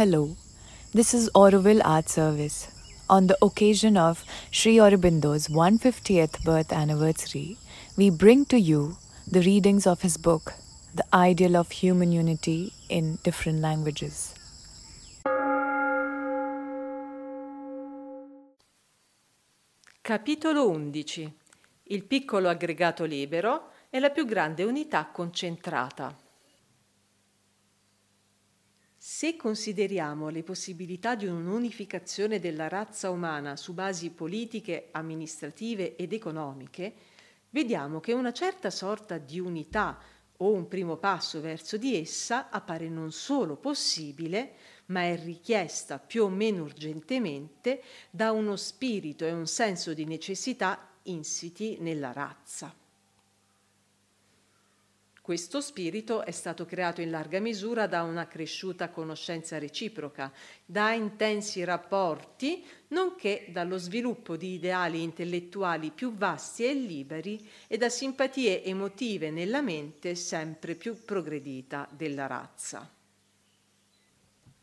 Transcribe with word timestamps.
Hello, 0.00 0.34
this 0.94 1.12
is 1.12 1.28
Auroville 1.34 1.82
Art 1.84 2.08
Service. 2.08 2.68
On 3.10 3.26
the 3.26 3.36
occasion 3.42 3.98
of 3.98 4.24
Sri 4.50 4.76
Aurobindo's 4.76 5.48
150th 5.48 6.42
birth 6.42 6.72
anniversary, 6.72 7.58
we 7.98 8.08
bring 8.08 8.46
to 8.46 8.58
you 8.58 8.96
the 9.30 9.42
readings 9.42 9.86
of 9.86 10.00
his 10.00 10.16
book, 10.16 10.54
The 10.94 11.04
Ideal 11.12 11.54
of 11.54 11.70
Human 11.70 12.12
Unity 12.12 12.72
in 12.88 13.18
Different 13.22 13.60
Languages. 13.60 14.32
Capitolo 20.00 20.70
11 20.70 21.30
Il 21.88 22.04
piccolo 22.04 22.48
aggregato 22.48 23.04
libero 23.04 23.72
è 23.90 23.98
la 23.98 24.08
più 24.08 24.24
grande 24.24 24.64
unità 24.64 25.10
concentrata. 25.12 26.29
Se 29.20 29.36
consideriamo 29.36 30.30
le 30.30 30.42
possibilità 30.42 31.14
di 31.14 31.26
un'unificazione 31.26 32.40
della 32.40 32.68
razza 32.68 33.10
umana 33.10 33.54
su 33.54 33.74
basi 33.74 34.08
politiche, 34.08 34.88
amministrative 34.92 35.94
ed 35.96 36.14
economiche, 36.14 36.94
vediamo 37.50 38.00
che 38.00 38.14
una 38.14 38.32
certa 38.32 38.70
sorta 38.70 39.18
di 39.18 39.38
unità 39.38 39.98
o 40.38 40.50
un 40.52 40.68
primo 40.68 40.96
passo 40.96 41.42
verso 41.42 41.76
di 41.76 41.98
essa 41.98 42.48
appare 42.48 42.88
non 42.88 43.12
solo 43.12 43.56
possibile, 43.56 44.54
ma 44.86 45.02
è 45.02 45.22
richiesta 45.22 45.98
più 45.98 46.24
o 46.24 46.30
meno 46.30 46.62
urgentemente 46.62 47.82
da 48.08 48.32
uno 48.32 48.56
spirito 48.56 49.26
e 49.26 49.32
un 49.32 49.46
senso 49.46 49.92
di 49.92 50.06
necessità 50.06 50.92
insiti 51.02 51.76
nella 51.80 52.12
razza. 52.12 52.74
Questo 55.30 55.60
spirito 55.60 56.24
è 56.24 56.32
stato 56.32 56.66
creato 56.66 57.00
in 57.00 57.10
larga 57.10 57.38
misura 57.38 57.86
da 57.86 58.02
una 58.02 58.26
cresciuta 58.26 58.88
conoscenza 58.88 59.60
reciproca, 59.60 60.32
da 60.64 60.92
intensi 60.92 61.62
rapporti, 61.62 62.64
nonché 62.88 63.46
dallo 63.50 63.76
sviluppo 63.78 64.36
di 64.36 64.54
ideali 64.54 65.04
intellettuali 65.04 65.92
più 65.92 66.12
vasti 66.16 66.64
e 66.64 66.74
liberi 66.74 67.48
e 67.68 67.76
da 67.76 67.88
simpatie 67.88 68.64
emotive 68.64 69.30
nella 69.30 69.62
mente 69.62 70.16
sempre 70.16 70.74
più 70.74 71.04
progredita 71.04 71.88
della 71.92 72.26
razza. 72.26 72.92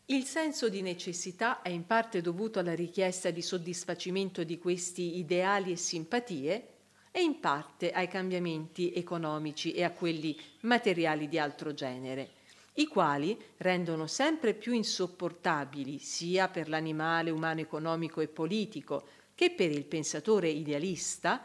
Il 0.08 0.26
senso 0.26 0.68
di 0.68 0.82
necessità 0.82 1.62
è 1.62 1.70
in 1.70 1.86
parte 1.86 2.20
dovuto 2.20 2.60
alla 2.60 2.76
richiesta 2.76 3.30
di 3.30 3.42
soddisfacimento 3.42 4.44
di 4.44 4.58
questi 4.58 5.18
ideali 5.18 5.72
e 5.72 5.78
simpatie 5.78 6.72
e 7.18 7.24
in 7.24 7.40
parte 7.40 7.90
ai 7.90 8.08
cambiamenti 8.08 8.94
economici 8.94 9.72
e 9.72 9.84
a 9.84 9.90
quelli 9.90 10.40
materiali 10.60 11.28
di 11.28 11.40
altro 11.40 11.74
genere, 11.74 12.30
i 12.74 12.86
quali 12.86 13.36
rendono 13.58 14.06
sempre 14.06 14.54
più 14.54 14.74
insopportabili 14.74 15.98
sia 15.98 16.48
per 16.48 16.70
l'animale 16.70 17.32
umano 17.32 17.60
economico 17.60 18.22
e 18.22 18.28
politico 18.28 19.08
che 19.34 19.50
per 19.50 19.72
il 19.72 19.86
pensatore 19.86 20.50
idealista 20.50 21.42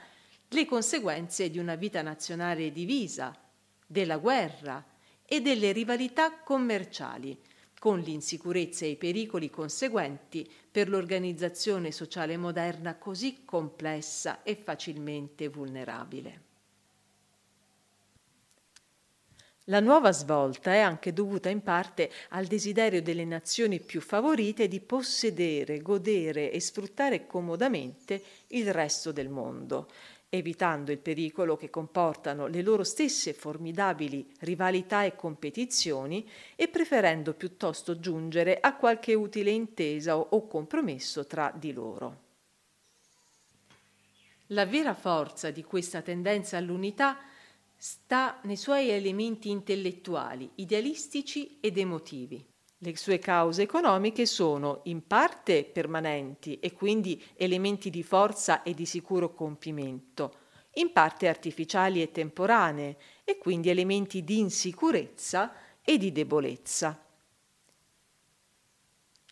le 0.47 0.67
conseguenze 0.67 1.49
di 1.49 1.59
una 1.59 1.75
vita 1.75 2.03
nazionale 2.03 2.71
divisa, 2.71 3.35
della 3.87 4.19
guerra 4.19 4.85
e 5.25 5.41
delle 5.41 5.73
rivalità 5.73 6.33
commerciali, 6.41 7.35
con 7.83 7.99
l'insicurezza 7.99 8.85
e 8.85 8.91
i 8.91 8.97
pericoli 8.97 9.51
conseguenti 9.51 10.49
per 10.71 10.89
l'organizzazione 10.89 11.91
sociale 11.91 12.37
moderna 12.37 12.95
così 12.95 13.43
complessa 13.45 14.45
e 14.45 14.55
facilmente 14.55 15.49
vulnerabile. 15.49 16.41
La 19.65 19.81
nuova 19.81 20.13
svolta 20.13 20.73
è 20.73 20.79
anche 20.79 21.13
dovuta 21.13 21.49
in 21.49 21.61
parte 21.63 22.09
al 22.29 22.47
desiderio 22.47 23.03
delle 23.03 23.25
nazioni 23.25 23.81
più 23.81 24.01
favorite 24.01 24.69
di 24.69 24.79
possedere, 24.79 25.83
godere 25.83 26.53
e 26.53 26.61
sfruttare 26.61 27.27
comodamente 27.27 28.23
il 28.49 28.73
resto 28.73 29.11
del 29.11 29.29
mondo, 29.29 29.89
evitando 30.35 30.93
il 30.93 30.99
pericolo 30.99 31.59
che 31.59 31.69
comportano 31.69 32.47
le 32.47 32.63
loro 32.63 32.85
stesse 32.85 33.35
formidabili 33.35 34.27
rivalità 34.41 35.05
e 35.05 35.15
competizioni 35.15 36.27
e 36.57 36.69
preferendo 36.69 37.35
piuttosto 37.35 38.01
giungere 38.01 38.59
a 38.59 38.75
qualche 38.77 39.13
utile 39.13 39.51
intesa 39.51 40.17
o 40.17 40.47
compromesso 40.47 41.27
tra 41.27 41.53
di 41.55 41.75
loro. 41.75 42.21
La 44.47 44.65
vera 44.65 44.95
forza 44.95 45.51
di 45.51 45.63
questa 45.65 46.01
tendenza 46.01 46.57
all'unità 46.57 47.19
sta 47.77 48.41
nei 48.45 48.57
suoi 48.57 48.89
elementi 48.89 49.51
intellettuali, 49.51 50.49
idealistici 50.55 51.59
ed 51.61 51.77
emotivi. 51.77 52.52
Le 52.85 52.97
sue 52.97 53.21
cause 53.21 53.63
economiche 53.63 54.27
sono 54.27 54.81
in 54.87 55.07
parte 55.07 55.63
permanenti 55.63 56.59
e 56.59 56.73
quindi 56.73 57.23
elementi 57.37 57.91
di 57.91 58.03
forza 58.03 58.65
e 58.65 58.75
di 58.75 58.87
sicuro 58.87 59.35
compimento, 59.35 60.35
in 60.75 60.91
parte 60.91 61.29
artificiali 61.29 62.03
e 62.03 62.11
temporanee 62.11 62.97
e 63.23 63.39
quindi 63.39 63.71
elementi 63.71 64.25
di 64.25 64.41
insicurezza 64.41 65.53
e 65.81 65.97
di 65.97 66.11
debolezza. 66.11 67.07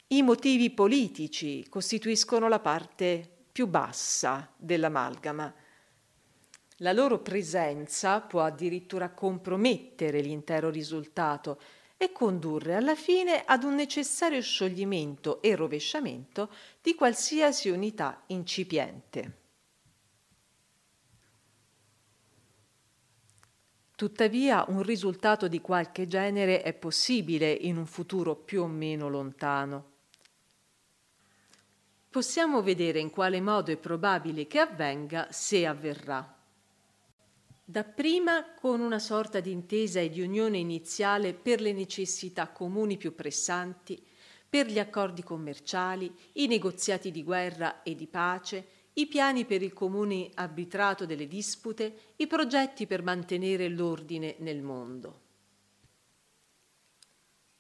I 0.06 0.22
motivi 0.22 0.71
politici 0.71 1.69
costituiscono 1.69 2.47
la 2.49 2.61
parte 2.61 3.28
più 3.50 3.67
bassa 3.67 4.49
dell'amalgama. 4.56 5.53
La 6.77 6.93
loro 6.93 7.19
presenza 7.19 8.21
può 8.21 8.43
addirittura 8.43 9.11
compromettere 9.11 10.21
l'intero 10.21 10.71
risultato 10.71 11.61
e 12.03 12.12
condurre 12.12 12.77
alla 12.77 12.94
fine 12.94 13.44
ad 13.44 13.62
un 13.62 13.75
necessario 13.75 14.41
scioglimento 14.41 15.43
e 15.43 15.55
rovesciamento 15.55 16.50
di 16.81 16.94
qualsiasi 16.94 17.69
unità 17.69 18.22
incipiente. 18.28 19.37
Tuttavia 23.94 24.65
un 24.69 24.81
risultato 24.83 25.47
di 25.47 25.61
qualche 25.61 26.06
genere 26.06 26.62
è 26.62 26.72
possibile 26.72 27.53
in 27.53 27.77
un 27.77 27.84
futuro 27.84 28.34
più 28.34 28.62
o 28.62 28.67
meno 28.67 29.11
lontano. 29.11 29.91
Possiamo 32.09 32.62
vedere 32.62 32.99
in 32.99 33.11
quale 33.11 33.43
modo 33.43 33.72
è 33.72 33.77
probabile 33.77 34.47
che 34.47 34.59
avvenga 34.59 35.27
se 35.31 35.67
avverrà 35.67 36.39
dapprima 37.70 38.53
con 38.54 38.81
una 38.81 38.98
sorta 38.98 39.38
di 39.38 39.53
intesa 39.53 40.00
e 40.00 40.10
di 40.10 40.20
unione 40.20 40.58
iniziale 40.58 41.34
per 41.34 41.60
le 41.60 41.72
necessità 41.72 42.48
comuni 42.48 42.97
più 42.97 43.14
pressanti, 43.14 44.04
per 44.48 44.66
gli 44.66 44.81
accordi 44.81 45.22
commerciali, 45.22 46.12
i 46.32 46.48
negoziati 46.48 47.12
di 47.12 47.22
guerra 47.22 47.84
e 47.84 47.94
di 47.94 48.08
pace, 48.08 48.66
i 48.94 49.06
piani 49.06 49.44
per 49.44 49.62
il 49.62 49.72
comune 49.72 50.31
arbitrato 50.34 51.06
delle 51.06 51.28
dispute, 51.28 52.14
i 52.16 52.26
progetti 52.26 52.88
per 52.88 53.04
mantenere 53.04 53.69
l'ordine 53.69 54.34
nel 54.41 54.62
mondo. 54.62 55.20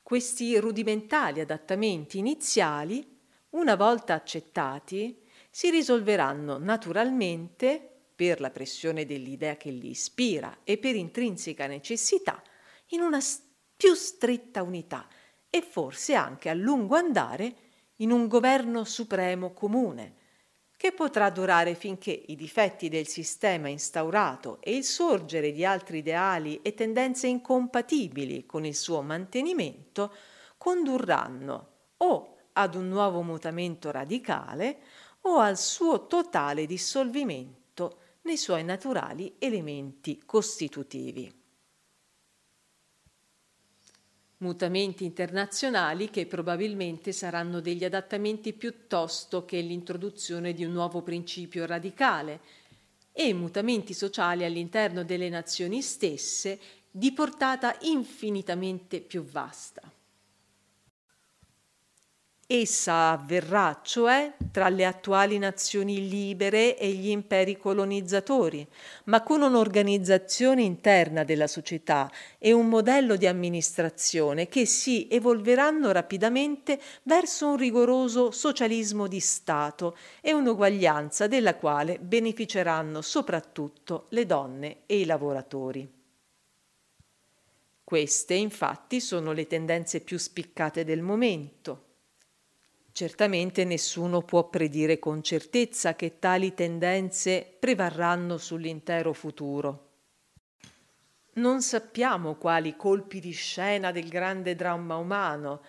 Questi 0.02 0.58
rudimentali 0.58 1.38
adattamenti 1.38 2.18
iniziali, 2.18 3.18
una 3.50 3.76
volta 3.76 4.14
accettati, 4.14 5.22
si 5.48 5.70
risolveranno 5.70 6.58
naturalmente 6.58 7.89
per 8.20 8.38
la 8.38 8.50
pressione 8.50 9.06
dell'idea 9.06 9.56
che 9.56 9.70
li 9.70 9.88
ispira 9.88 10.58
e 10.62 10.76
per 10.76 10.94
intrinseca 10.94 11.66
necessità, 11.66 12.42
in 12.88 13.00
una 13.00 13.18
più 13.74 13.94
stretta 13.94 14.62
unità 14.62 15.08
e 15.48 15.62
forse 15.62 16.12
anche 16.12 16.50
a 16.50 16.52
lungo 16.52 16.96
andare 16.96 17.54
in 17.96 18.10
un 18.10 18.28
governo 18.28 18.84
supremo 18.84 19.54
comune, 19.54 20.16
che 20.76 20.92
potrà 20.92 21.30
durare 21.30 21.74
finché 21.74 22.10
i 22.10 22.36
difetti 22.36 22.90
del 22.90 23.06
sistema 23.06 23.68
instaurato 23.68 24.60
e 24.60 24.76
il 24.76 24.84
sorgere 24.84 25.50
di 25.50 25.64
altri 25.64 25.98
ideali 25.98 26.60
e 26.60 26.74
tendenze 26.74 27.26
incompatibili 27.26 28.44
con 28.44 28.66
il 28.66 28.76
suo 28.76 29.00
mantenimento 29.00 30.14
condurranno 30.58 31.68
o 31.96 32.36
ad 32.52 32.74
un 32.74 32.86
nuovo 32.86 33.22
mutamento 33.22 33.90
radicale 33.90 34.82
o 35.22 35.38
al 35.38 35.56
suo 35.56 36.06
totale 36.06 36.66
dissolvimento 36.66 37.59
nei 38.22 38.36
suoi 38.36 38.64
naturali 38.64 39.34
elementi 39.38 40.22
costitutivi. 40.24 41.32
Mutamenti 44.38 45.04
internazionali 45.04 46.08
che 46.08 46.26
probabilmente 46.26 47.12
saranno 47.12 47.60
degli 47.60 47.84
adattamenti 47.84 48.54
piuttosto 48.54 49.44
che 49.44 49.60
l'introduzione 49.60 50.54
di 50.54 50.64
un 50.64 50.72
nuovo 50.72 51.02
principio 51.02 51.66
radicale 51.66 52.40
e 53.12 53.34
mutamenti 53.34 53.92
sociali 53.92 54.44
all'interno 54.44 55.04
delle 55.04 55.28
nazioni 55.28 55.82
stesse 55.82 56.58
di 56.90 57.12
portata 57.12 57.76
infinitamente 57.80 59.00
più 59.00 59.22
vasta. 59.24 59.89
Essa 62.52 63.10
avverrà, 63.12 63.78
cioè, 63.80 64.32
tra 64.50 64.68
le 64.70 64.84
attuali 64.84 65.38
nazioni 65.38 66.08
libere 66.08 66.76
e 66.76 66.90
gli 66.90 67.10
imperi 67.10 67.56
colonizzatori, 67.56 68.66
ma 69.04 69.22
con 69.22 69.42
un'organizzazione 69.42 70.60
interna 70.60 71.22
della 71.22 71.46
società 71.46 72.10
e 72.40 72.50
un 72.50 72.68
modello 72.68 73.14
di 73.14 73.28
amministrazione 73.28 74.48
che 74.48 74.66
si 74.66 75.06
evolveranno 75.08 75.92
rapidamente 75.92 76.80
verso 77.04 77.50
un 77.50 77.56
rigoroso 77.56 78.32
socialismo 78.32 79.06
di 79.06 79.20
Stato 79.20 79.96
e 80.20 80.32
un'uguaglianza 80.32 81.28
della 81.28 81.54
quale 81.54 82.00
beneficeranno 82.00 83.00
soprattutto 83.00 84.06
le 84.08 84.26
donne 84.26 84.78
e 84.86 84.98
i 84.98 85.04
lavoratori. 85.04 85.88
Queste, 87.84 88.34
infatti, 88.34 89.00
sono 89.00 89.30
le 89.30 89.46
tendenze 89.46 90.00
più 90.00 90.18
spiccate 90.18 90.82
del 90.82 91.00
momento 91.00 91.84
Certamente 92.92 93.64
nessuno 93.64 94.22
può 94.22 94.48
predire 94.48 94.98
con 94.98 95.22
certezza 95.22 95.94
che 95.94 96.18
tali 96.18 96.54
tendenze 96.54 97.46
prevarranno 97.58 98.36
sull'intero 98.36 99.12
futuro. 99.12 99.88
Non 101.34 101.62
sappiamo 101.62 102.34
quali 102.34 102.76
colpi 102.76 103.20
di 103.20 103.30
scena 103.30 103.92
del 103.92 104.08
grande 104.08 104.56
dramma 104.56 104.96
umano, 104.96 105.62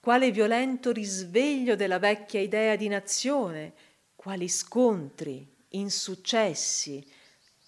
quale 0.00 0.30
violento 0.30 0.90
risveglio 0.90 1.76
della 1.76 1.98
vecchia 1.98 2.40
idea 2.40 2.74
di 2.74 2.88
nazione, 2.88 3.72
quali 4.16 4.48
scontri, 4.48 5.46
insuccessi, 5.70 7.06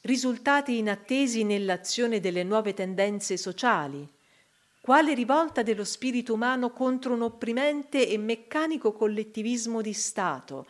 risultati 0.03 0.79
inattesi 0.79 1.45
nell'azione 1.45 2.19
delle 2.19 2.43
nuove 2.43 2.75
tendenze 2.75 3.37
sociali 3.37 4.07
quale 4.83 5.15
rivolta 5.15 5.63
dello 5.63 5.85
spirito 5.85 6.35
umano 6.35 6.73
contro 6.73 7.15
un 7.15 7.23
opprimente 7.23 8.09
e 8.09 8.19
meccanico 8.19 8.93
collettivismo 8.93 9.81
di 9.81 9.93
Stato, 9.93 10.67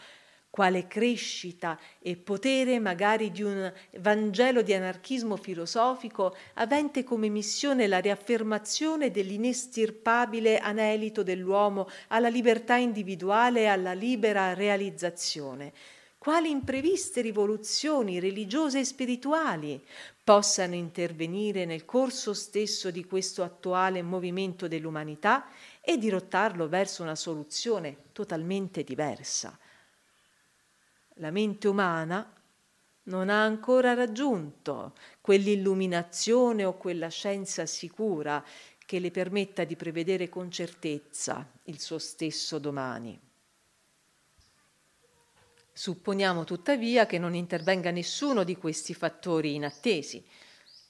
quale 0.50 0.86
crescita 0.86 1.80
e 1.98 2.16
potere 2.16 2.78
magari 2.78 3.30
di 3.30 3.42
un 3.42 3.72
Vangelo 4.00 4.60
di 4.60 4.74
anarchismo 4.74 5.36
filosofico 5.38 6.36
avente 6.56 7.04
come 7.04 7.30
missione 7.30 7.86
la 7.86 8.00
riaffermazione 8.00 9.10
dell'inestirpabile 9.10 10.58
anelito 10.58 11.22
dell'uomo 11.22 11.88
alla 12.08 12.28
libertà 12.28 12.76
individuale 12.76 13.60
e 13.60 13.66
alla 13.68 13.94
libera 13.94 14.52
realizzazione, 14.52 15.72
quali 16.22 16.50
impreviste 16.50 17.20
rivoluzioni 17.20 18.20
religiose 18.20 18.78
e 18.78 18.84
spirituali 18.84 19.84
possano 20.22 20.76
intervenire 20.76 21.64
nel 21.64 21.84
corso 21.84 22.32
stesso 22.32 22.92
di 22.92 23.04
questo 23.04 23.42
attuale 23.42 24.02
movimento 24.02 24.68
dell'umanità 24.68 25.48
e 25.80 25.98
dirottarlo 25.98 26.68
verso 26.68 27.02
una 27.02 27.16
soluzione 27.16 28.04
totalmente 28.12 28.84
diversa. 28.84 29.58
La 31.14 31.32
mente 31.32 31.66
umana 31.66 32.32
non 33.06 33.28
ha 33.28 33.42
ancora 33.42 33.92
raggiunto 33.94 34.92
quell'illuminazione 35.20 36.64
o 36.64 36.76
quella 36.76 37.08
scienza 37.08 37.66
sicura 37.66 38.44
che 38.86 39.00
le 39.00 39.10
permetta 39.10 39.64
di 39.64 39.74
prevedere 39.74 40.28
con 40.28 40.52
certezza 40.52 41.44
il 41.64 41.80
suo 41.80 41.98
stesso 41.98 42.60
domani. 42.60 43.31
Supponiamo 45.74 46.44
tuttavia 46.44 47.06
che 47.06 47.18
non 47.18 47.34
intervenga 47.34 47.90
nessuno 47.90 48.44
di 48.44 48.56
questi 48.56 48.92
fattori 48.92 49.54
inattesi. 49.54 50.22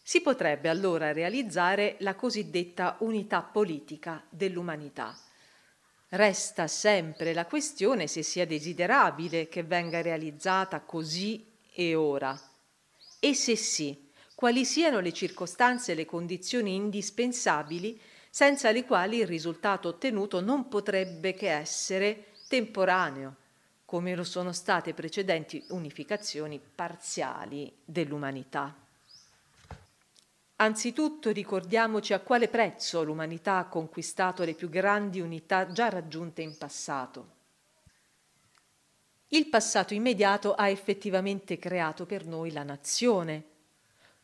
Si 0.03 0.21
potrebbe 0.21 0.69
allora 0.69 1.13
realizzare 1.13 1.95
la 2.01 2.17
cosiddetta 2.17 2.97
unità 3.01 3.43
politica 3.43 4.25
dell'umanità. 4.29 5.17
Resta 6.09 6.67
sempre 6.67 7.33
la 7.33 7.47
questione 7.47 8.09
se 8.09 8.25
sia 8.25 8.45
desiderabile 8.45 9.49
che 9.49 9.63
venga 9.63 10.03
realizzata 10.03 10.81
così 10.81 11.47
e 11.73 11.95
ora. 11.95 12.39
E 13.21 13.35
se 13.35 13.55
sì, 13.55 14.11
quali 14.35 14.65
siano 14.65 14.99
le 14.99 15.13
circostanze 15.13 15.93
e 15.93 15.95
le 15.95 16.05
condizioni 16.05 16.75
indispensabili 16.75 17.99
senza 18.29 18.73
le 18.73 18.85
quali 18.85 19.19
il 19.19 19.29
risultato 19.29 19.89
ottenuto 19.89 20.41
non 20.41 20.67
potrebbe 20.67 21.35
che 21.35 21.53
essere 21.53 22.33
temporaneo, 22.49 23.37
come 23.93 24.15
lo 24.15 24.25
sono 24.25 24.53
state 24.53 24.95
precedenti 24.95 25.63
unificazioni 25.69 26.59
parziali 26.59 27.71
dell'umanità. 27.85 28.75
Anzitutto 30.57 31.31
ricordiamoci 31.31 32.15
a 32.15 32.21
quale 32.21 32.49
prezzo 32.49 33.03
l'umanità 33.03 33.59
ha 33.59 33.67
conquistato 33.67 34.45
le 34.45 34.55
più 34.55 34.71
grandi 34.71 35.21
unità 35.21 35.73
già 35.73 35.91
raggiunte 35.91 36.41
in 36.41 36.57
passato. 36.57 37.27
Il 39.29 39.49
passato 39.49 39.93
immediato 39.93 40.55
ha 40.55 40.71
effettivamente 40.71 41.59
creato 41.59 42.07
per 42.07 42.25
noi 42.25 42.51
la 42.51 42.63
nazione, 42.63 43.45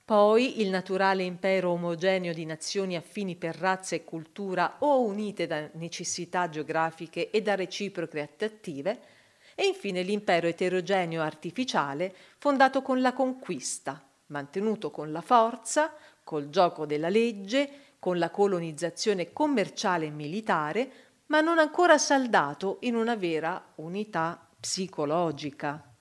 poi 0.03 0.63
il 0.63 0.71
naturale 0.71 1.25
impero 1.25 1.73
omogeneo 1.73 2.33
di 2.33 2.47
nazioni 2.47 2.97
affini 2.97 3.37
per 3.37 3.55
razza 3.55 3.95
e 3.95 4.05
cultura 4.05 4.77
o 4.79 5.03
unite 5.03 5.47
da 5.47 5.69
necessità 5.75 6.49
geografiche 6.49 7.29
e 7.29 7.43
da 7.43 7.55
reciproche 7.55 8.23
attrattive, 8.23 9.17
e 9.61 9.67
infine 9.67 10.03
l'impero 10.03 10.47
eterogeneo 10.47 11.21
artificiale 11.21 12.15
fondato 12.39 12.81
con 12.81 13.01
la 13.01 13.13
conquista, 13.13 14.01
mantenuto 14.27 14.93
con 14.93 15.11
la 15.11 15.21
forza, 15.21 15.93
col 16.23 16.49
gioco 16.49 16.87
della 16.87 17.09
legge, 17.09 17.97
con 17.99 18.19
la 18.19 18.31
colonizzazione 18.31 19.33
commerciale 19.33 20.07
e 20.07 20.11
militare, 20.11 20.93
ma 21.27 21.41
non 21.41 21.59
ancora 21.59 21.99
saldato 21.99 22.77
in 22.83 22.95
una 22.95 23.17
vera 23.17 23.73
unità 23.77 24.49
psicologica. 24.61 25.93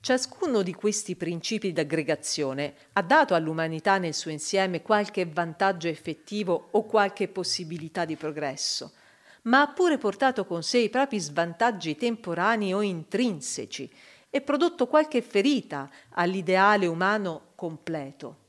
Ciascuno 0.00 0.62
di 0.62 0.74
questi 0.74 1.14
principi 1.14 1.72
d'aggregazione 1.72 2.74
ha 2.94 3.02
dato 3.02 3.34
all'umanità 3.34 3.98
nel 3.98 4.14
suo 4.14 4.32
insieme 4.32 4.82
qualche 4.82 5.24
vantaggio 5.24 5.86
effettivo 5.86 6.70
o 6.72 6.84
qualche 6.84 7.28
possibilità 7.28 8.04
di 8.04 8.16
progresso, 8.16 8.94
ma 9.42 9.62
ha 9.62 9.68
pure 9.68 9.98
portato 9.98 10.44
con 10.44 10.62
sé 10.62 10.78
i 10.78 10.90
propri 10.90 11.18
svantaggi 11.18 11.96
temporanei 11.96 12.72
o 12.72 12.82
intrinseci 12.82 13.90
e 14.30 14.40
prodotto 14.40 14.86
qualche 14.86 15.22
ferita 15.22 15.90
all'ideale 16.10 16.86
umano 16.86 17.52
completo. 17.54 18.46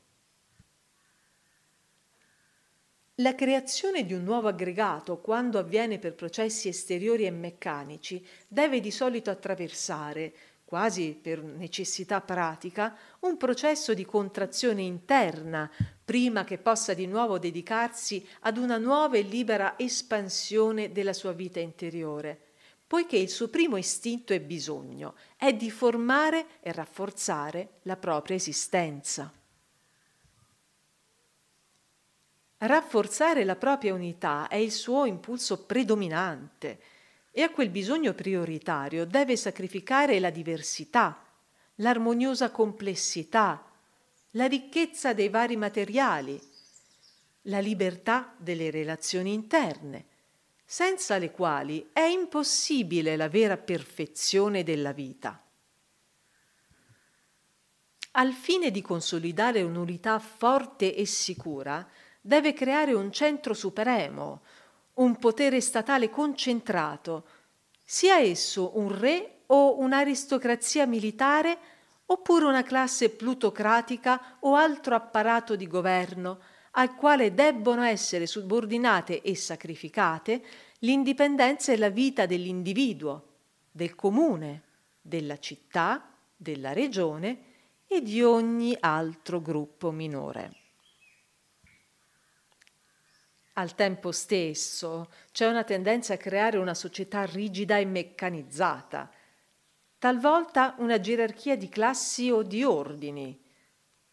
La 3.15 3.35
creazione 3.35 4.05
di 4.05 4.13
un 4.13 4.23
nuovo 4.23 4.47
aggregato, 4.47 5.19
quando 5.19 5.59
avviene 5.59 5.99
per 5.99 6.13
processi 6.13 6.69
esteriori 6.69 7.25
e 7.25 7.31
meccanici, 7.31 8.25
deve 8.47 8.79
di 8.79 8.91
solito 8.91 9.29
attraversare, 9.29 10.33
quasi 10.69 11.17
per 11.19 11.41
necessità 11.41 12.21
pratica, 12.21 12.95
un 13.21 13.37
processo 13.37 13.95
di 13.95 14.05
contrazione 14.05 14.83
interna 14.83 15.67
prima 16.05 16.43
che 16.43 16.59
possa 16.59 16.93
di 16.93 17.07
nuovo 17.07 17.39
dedicarsi 17.39 18.23
ad 18.41 18.55
una 18.57 18.77
nuova 18.77 19.17
e 19.17 19.21
libera 19.21 19.79
espansione 19.79 20.91
della 20.91 21.13
sua 21.13 21.31
vita 21.31 21.59
interiore, 21.59 22.39
poiché 22.85 23.17
il 23.17 23.29
suo 23.29 23.47
primo 23.47 23.77
istinto 23.77 24.31
e 24.31 24.41
bisogno 24.41 25.15
è 25.37 25.51
di 25.55 25.71
formare 25.71 26.45
e 26.61 26.71
rafforzare 26.71 27.79
la 27.81 27.97
propria 27.97 28.35
esistenza. 28.35 29.33
Rafforzare 32.59 33.43
la 33.43 33.55
propria 33.55 33.95
unità 33.95 34.47
è 34.47 34.57
il 34.57 34.71
suo 34.71 35.05
impulso 35.05 35.65
predominante 35.65 36.79
e 37.31 37.41
a 37.41 37.49
quel 37.51 37.69
bisogno 37.69 38.13
prioritario 38.13 39.05
deve 39.05 39.35
sacrificare 39.35 40.19
la 40.19 40.29
diversità, 40.29 41.25
l'armoniosa 41.75 42.51
complessità, 42.51 43.65
la 44.31 44.45
ricchezza 44.45 45.13
dei 45.13 45.29
vari 45.29 45.55
materiali, 45.55 46.39
la 47.43 47.59
libertà 47.59 48.33
delle 48.37 48.69
relazioni 48.69 49.33
interne, 49.33 50.05
senza 50.65 51.17
le 51.17 51.31
quali 51.31 51.89
è 51.91 52.01
impossibile 52.01 53.15
la 53.15 53.29
vera 53.29 53.57
perfezione 53.57 54.63
della 54.63 54.91
vita. 54.91 55.41
Al 58.11 58.33
fine 58.33 58.69
di 58.69 58.81
consolidare 58.81 59.61
un'unità 59.61 60.19
forte 60.19 60.95
e 60.95 61.05
sicura, 61.05 61.87
deve 62.21 62.53
creare 62.53 62.93
un 62.93 63.11
centro 63.11 63.53
supremo, 63.53 64.41
un 64.99 65.17
potere 65.17 65.61
statale 65.61 66.09
concentrato, 66.09 67.25
sia 67.83 68.17
esso 68.17 68.77
un 68.77 68.97
re 68.97 69.41
o 69.47 69.79
un'aristocrazia 69.79 70.85
militare 70.85 71.57
oppure 72.05 72.45
una 72.45 72.63
classe 72.63 73.09
plutocratica 73.09 74.37
o 74.41 74.55
altro 74.55 74.95
apparato 74.95 75.55
di 75.55 75.67
governo 75.67 76.39
al 76.71 76.95
quale 76.95 77.33
debbono 77.33 77.83
essere 77.83 78.27
subordinate 78.27 79.21
e 79.21 79.35
sacrificate 79.35 80.41
l'indipendenza 80.79 81.71
e 81.71 81.77
la 81.77 81.89
vita 81.89 82.25
dell'individuo, 82.25 83.25
del 83.71 83.95
comune, 83.95 84.63
della 85.01 85.39
città, 85.39 86.13
della 86.35 86.73
regione 86.73 87.45
e 87.87 88.01
di 88.01 88.21
ogni 88.21 88.75
altro 88.79 89.41
gruppo 89.41 89.91
minore. 89.91 90.51
Al 93.59 93.75
tempo 93.75 94.13
stesso 94.13 95.11
c'è 95.33 95.45
una 95.45 95.65
tendenza 95.65 96.13
a 96.13 96.17
creare 96.17 96.57
una 96.57 96.73
società 96.73 97.25
rigida 97.25 97.77
e 97.77 97.83
meccanizzata, 97.83 99.11
talvolta 99.97 100.75
una 100.77 100.97
gerarchia 101.01 101.57
di 101.57 101.67
classi 101.67 102.31
o 102.31 102.41
di 102.41 102.63
ordini, 102.63 103.37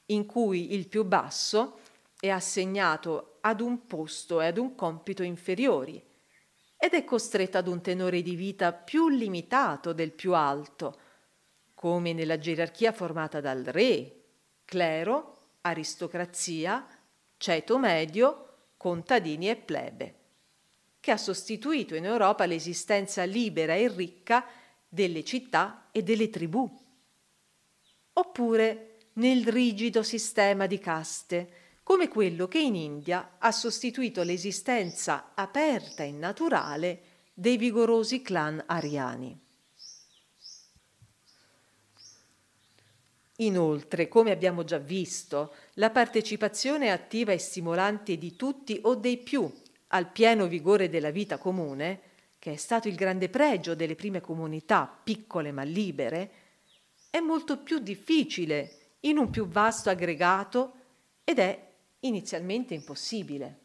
in 0.07 0.27
cui 0.27 0.75
il 0.75 0.89
più 0.89 1.05
basso 1.05 1.79
è 2.19 2.29
assegnato 2.29 3.37
ad 3.43 3.61
un 3.61 3.87
posto 3.87 4.41
e 4.41 4.49
ad 4.49 4.59
un 4.59 4.75
compito 4.75 5.23
inferiori 5.23 6.05
ed 6.77 6.95
è 6.95 7.05
costretto 7.05 7.57
ad 7.57 7.69
un 7.69 7.81
tenore 7.81 8.23
di 8.23 8.35
vita 8.35 8.73
più 8.73 9.09
limitato 9.09 9.93
del 9.93 10.11
più 10.11 10.35
alto, 10.35 10.99
come 11.73 12.13
nella 12.13 12.41
gerarchia 12.41 12.91
formata 12.91 13.41
dal 13.41 13.63
re, 13.63 14.25
clero, 14.65 15.51
aristocrazia, 15.61 16.85
ceto 17.37 17.79
medio, 17.79 18.46
contadini 18.77 19.49
e 19.49 19.57
plebe, 19.57 20.15
che 21.01 21.11
ha 21.11 21.17
sostituito 21.17 21.95
in 21.95 22.05
Europa 22.05 22.47
l'esistenza 22.47 23.25
libera 23.25 23.75
e 23.75 23.89
ricca 23.89 24.45
delle 24.89 25.25
città 25.25 25.89
e 25.93 26.03
delle 26.03 26.31
tribù. 26.31 26.69
Oppure 28.15 28.97
nel 29.15 29.47
rigido 29.47 30.03
sistema 30.03 30.67
di 30.67 30.79
caste, 30.79 31.51
come 31.83 32.09
quello 32.09 32.49
che 32.49 32.59
in 32.59 32.75
India 32.75 33.37
ha 33.39 33.53
sostituito 33.53 34.23
l'esistenza 34.23 35.33
aperta 35.35 36.03
e 36.03 36.11
naturale 36.11 37.01
dei 37.33 37.57
vigorosi 37.57 38.23
clan 38.23 38.63
ariani. 38.67 39.46
Inoltre, 43.37 44.09
come 44.09 44.31
abbiamo 44.31 44.65
già 44.65 44.79
visto, 44.79 45.55
la 45.75 45.91
partecipazione 45.91 46.91
attiva 46.91 47.33
e 47.33 47.39
stimolante 47.39 48.17
di 48.17 48.35
tutti 48.35 48.79
o 48.83 48.95
dei 48.95 49.19
più 49.19 49.53
al 49.89 50.11
pieno 50.11 50.47
vigore 50.47 50.89
della 50.89 51.11
vita 51.11 51.37
comune, 51.37 52.01
che 52.39 52.53
è 52.53 52.57
stato 52.57 52.89
il 52.89 52.95
grande 52.95 53.29
pregio 53.29 53.75
delle 53.75 53.95
prime 53.95 54.21
comunità, 54.21 54.87
piccole 55.03 55.53
ma 55.53 55.63
libere, 55.63 56.31
è 57.11 57.21
molto 57.21 57.59
più 57.59 57.79
difficile 57.79 58.95
in 59.01 59.19
un 59.19 59.31
più 59.31 59.47
vasto 59.47 59.91
aggregato 59.91 60.73
ed 61.23 61.39
è 61.39 61.73
inizialmente 62.01 62.73
impossibile. 62.73 63.61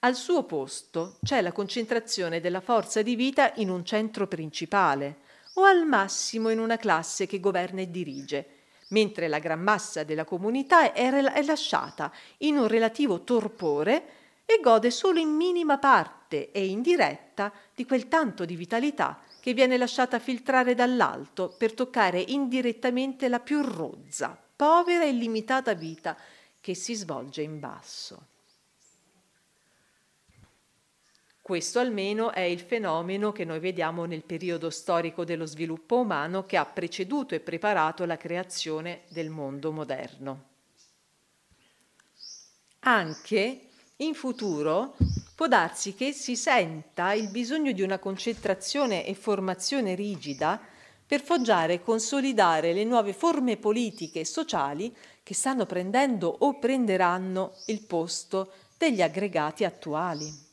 Al 0.00 0.14
suo 0.14 0.44
posto 0.44 1.18
c'è 1.22 1.42
la 1.42 1.52
concentrazione 1.52 2.40
della 2.40 2.62
forza 2.62 3.02
di 3.02 3.14
vita 3.14 3.52
in 3.56 3.68
un 3.68 3.84
centro 3.84 4.26
principale, 4.26 5.28
o 5.60 5.64
al 5.64 5.86
massimo 5.86 6.48
in 6.48 6.58
una 6.58 6.76
classe 6.76 7.26
che 7.26 7.40
governa 7.40 7.80
e 7.82 7.90
dirige, 7.90 8.46
mentre 8.88 9.28
la 9.28 9.38
gran 9.38 9.60
massa 9.60 10.04
della 10.04 10.24
comunità 10.24 10.92
è, 10.92 11.10
lasciata 11.42 12.12
in 12.38 12.56
un 12.56 12.66
relativo 12.66 13.22
torpore 13.22 14.18
e 14.46 14.58
gode 14.62 14.90
solo 14.90 15.18
in 15.18 15.28
minima 15.28 15.78
parte 15.78 16.50
e 16.50 16.66
indiretta 16.66 17.52
di 17.74 17.84
quel 17.84 18.08
tanto 18.08 18.44
di 18.44 18.56
vitalità 18.56 19.20
che 19.40 19.54
viene 19.54 19.76
lasciata 19.76 20.18
filtrare 20.18 20.74
dall'alto 20.74 21.54
per 21.56 21.72
toccare 21.72 22.20
indirettamente 22.20 23.28
la 23.28 23.40
più 23.40 23.62
rozza, 23.62 24.36
povera 24.56 25.04
e 25.04 25.12
limitata 25.12 25.74
vita 25.74 26.16
che 26.60 26.74
si 26.74 26.94
svolge 26.94 27.42
in 27.42 27.60
basso. 27.60 28.26
Questo 31.42 31.78
almeno 31.78 32.32
è 32.32 32.40
il 32.40 32.60
fenomeno 32.60 33.32
che 33.32 33.44
noi 33.44 33.58
vediamo 33.58 34.04
nel 34.04 34.22
periodo 34.22 34.70
storico 34.70 35.24
dello 35.24 35.46
sviluppo 35.46 36.00
umano 36.00 36.44
che 36.44 36.56
ha 36.56 36.64
preceduto 36.64 37.34
e 37.34 37.40
preparato 37.40 38.04
la 38.04 38.16
creazione 38.16 39.02
del 39.08 39.30
mondo 39.30 39.72
moderno. 39.72 40.48
Anche 42.80 43.68
in 43.96 44.14
futuro 44.14 44.96
può 45.34 45.48
darsi 45.48 45.94
che 45.94 46.12
si 46.12 46.36
senta 46.36 47.12
il 47.12 47.30
bisogno 47.30 47.72
di 47.72 47.82
una 47.82 47.98
concentrazione 47.98 49.04
e 49.04 49.14
formazione 49.14 49.94
rigida 49.94 50.60
per 51.04 51.22
foggiare 51.22 51.74
e 51.74 51.82
consolidare 51.82 52.72
le 52.72 52.84
nuove 52.84 53.12
forme 53.12 53.56
politiche 53.56 54.20
e 54.20 54.24
sociali 54.24 54.94
che 55.22 55.34
stanno 55.34 55.66
prendendo 55.66 56.28
o 56.28 56.58
prenderanno 56.58 57.54
il 57.66 57.82
posto 57.82 58.52
degli 58.78 59.02
aggregati 59.02 59.64
attuali. 59.64 60.49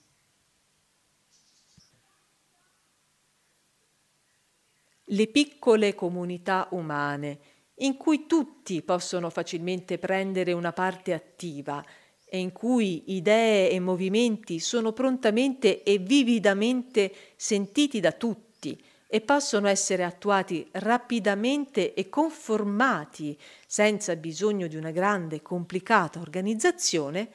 Le 5.12 5.28
piccole 5.28 5.96
comunità 5.96 6.68
umane, 6.72 7.40
in 7.76 7.96
cui 7.96 8.26
tutti 8.26 8.82
possono 8.82 9.30
facilmente 9.30 9.98
prendere 9.98 10.52
una 10.52 10.74
parte 10.74 11.14
attiva 11.14 11.84
e 12.26 12.40
in 12.40 12.52
cui 12.52 13.16
idee 13.16 13.70
e 13.70 13.80
movimenti 13.80 14.60
sono 14.60 14.92
prontamente 14.92 15.84
e 15.84 15.98
vividamente 15.98 17.14
sentiti 17.36 18.00
da 18.00 18.12
tutti 18.12 18.82
e 19.10 19.22
possono 19.22 19.68
essere 19.68 20.04
attuati 20.04 20.68
rapidamente 20.72 21.94
e 21.94 22.10
conformati 22.10 23.38
senza 23.66 24.16
bisogno 24.18 24.68
di 24.68 24.76
una 24.76 24.92
grande 24.92 25.38
e 25.38 25.42
complicata 25.42 26.20
organizzazione, 26.20 27.30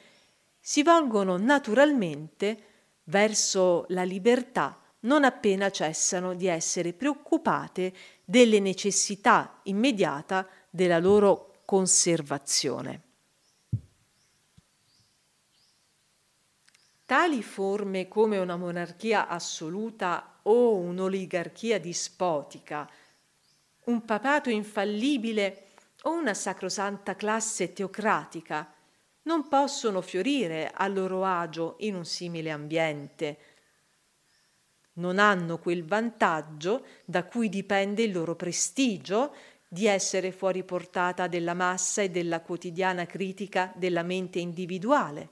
si 0.60 0.82
volgono 0.82 1.38
naturalmente 1.38 2.58
verso 3.04 3.86
la 3.88 4.02
libertà 4.02 4.81
non 5.02 5.24
appena 5.24 5.70
cessano 5.70 6.34
di 6.34 6.46
essere 6.46 6.92
preoccupate 6.92 7.92
delle 8.24 8.60
necessità 8.60 9.60
immediata 9.64 10.46
della 10.70 10.98
loro 10.98 11.62
conservazione. 11.64 13.02
Tali 17.04 17.42
forme 17.42 18.08
come 18.08 18.38
una 18.38 18.56
monarchia 18.56 19.28
assoluta 19.28 20.38
o 20.42 20.76
un'oligarchia 20.76 21.78
dispotica, 21.78 22.88
un 23.84 24.04
papato 24.04 24.48
infallibile 24.48 25.66
o 26.02 26.12
una 26.12 26.34
sacrosanta 26.34 27.14
classe 27.14 27.72
teocratica 27.72 28.72
non 29.24 29.46
possono 29.48 30.00
fiorire 30.00 30.70
a 30.72 30.86
loro 30.88 31.24
agio 31.24 31.76
in 31.80 31.94
un 31.94 32.04
simile 32.04 32.50
ambiente, 32.50 33.38
non 34.94 35.18
hanno 35.18 35.58
quel 35.58 35.84
vantaggio 35.84 36.84
da 37.04 37.24
cui 37.24 37.48
dipende 37.48 38.02
il 38.02 38.12
loro 38.12 38.36
prestigio 38.36 39.34
di 39.66 39.86
essere 39.86 40.32
fuori 40.32 40.64
portata 40.64 41.28
della 41.28 41.54
massa 41.54 42.02
e 42.02 42.10
della 42.10 42.40
quotidiana 42.40 43.06
critica 43.06 43.72
della 43.74 44.02
mente 44.02 44.38
individuale 44.38 45.30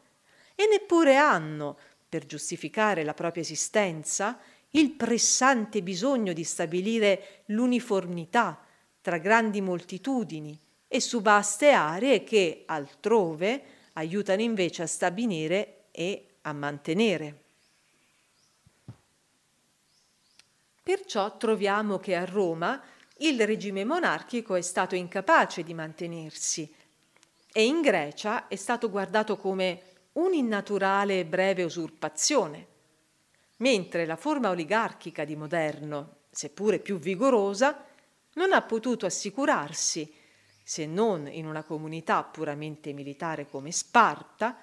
e 0.54 0.66
neppure 0.70 1.16
hanno, 1.16 1.78
per 2.08 2.26
giustificare 2.26 3.04
la 3.04 3.14
propria 3.14 3.42
esistenza, 3.42 4.38
il 4.70 4.92
pressante 4.92 5.82
bisogno 5.82 6.32
di 6.32 6.44
stabilire 6.44 7.42
l'uniformità 7.46 8.62
tra 9.00 9.18
grandi 9.18 9.60
moltitudini 9.60 10.58
e 10.86 11.00
su 11.00 11.22
vaste 11.22 11.70
aree 11.70 12.24
che 12.24 12.64
altrove 12.66 13.62
aiutano 13.94 14.42
invece 14.42 14.82
a 14.82 14.86
stabilire 14.86 15.84
e 15.90 16.26
a 16.42 16.52
mantenere. 16.52 17.49
Perciò 20.90 21.36
troviamo 21.36 22.00
che 22.00 22.16
a 22.16 22.24
Roma 22.24 22.82
il 23.18 23.46
regime 23.46 23.84
monarchico 23.84 24.56
è 24.56 24.60
stato 24.60 24.96
incapace 24.96 25.62
di 25.62 25.72
mantenersi 25.72 26.68
e 27.52 27.64
in 27.64 27.80
Grecia 27.80 28.48
è 28.48 28.56
stato 28.56 28.90
guardato 28.90 29.36
come 29.36 29.82
un'innaturale 30.14 31.20
e 31.20 31.26
breve 31.26 31.62
usurpazione, 31.62 32.66
mentre 33.58 34.04
la 34.04 34.16
forma 34.16 34.50
oligarchica 34.50 35.24
di 35.24 35.36
moderno, 35.36 36.22
seppure 36.28 36.80
più 36.80 36.98
vigorosa, 36.98 37.84
non 38.32 38.52
ha 38.52 38.62
potuto 38.62 39.06
assicurarsi, 39.06 40.12
se 40.64 40.86
non 40.86 41.28
in 41.28 41.46
una 41.46 41.62
comunità 41.62 42.24
puramente 42.24 42.92
militare 42.92 43.46
come 43.48 43.70
Sparta, 43.70 44.58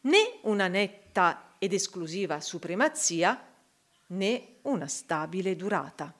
né 0.00 0.40
una 0.42 0.66
netta 0.66 1.54
ed 1.58 1.72
esclusiva 1.72 2.40
supremazia, 2.40 3.49
né 4.10 4.56
una 4.62 4.86
stabile 4.86 5.56
durata. 5.56 6.14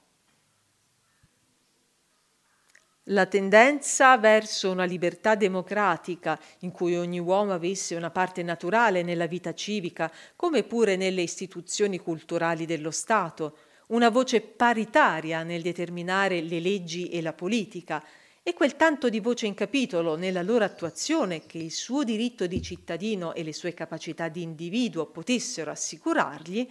La 3.05 3.27
tendenza 3.27 4.17
verso 4.19 4.71
una 4.71 4.85
libertà 4.85 5.35
democratica 5.35 6.39
in 6.61 6.71
cui 6.71 6.97
ogni 6.97 7.19
uomo 7.19 7.53
avesse 7.53 7.97
una 7.97 8.11
parte 8.11 8.43
naturale 8.43 9.03
nella 9.03 9.27
vita 9.27 9.53
civica, 9.53 10.13
come 10.37 10.63
pure 10.63 10.97
nelle 10.97 11.23
istituzioni 11.23 11.99
culturali 11.99 12.67
dello 12.67 12.93
Stato, 12.93 13.57
una 13.89 14.11
voce 14.11 14.41
paritaria 14.41 15.43
nel 15.43 15.63
determinare 15.63 16.41
le 16.41 16.61
leggi 16.61 17.09
e 17.09 17.21
la 17.21 17.33
politica, 17.33 18.05
e 18.43 18.55
quel 18.55 18.77
tanto 18.77 19.09
di 19.09 19.19
voce 19.19 19.47
in 19.47 19.55
capitolo 19.55 20.15
nella 20.15 20.43
loro 20.43 20.65
attuazione 20.65 21.45
che 21.47 21.59
il 21.59 21.73
suo 21.73 22.05
diritto 22.05 22.47
di 22.47 22.63
cittadino 22.63 23.35
e 23.35 23.43
le 23.43 23.53
sue 23.53 23.75
capacità 23.75 24.29
di 24.29 24.43
individuo 24.43 25.07
potessero 25.07 25.73
assicurargli, 25.73 26.71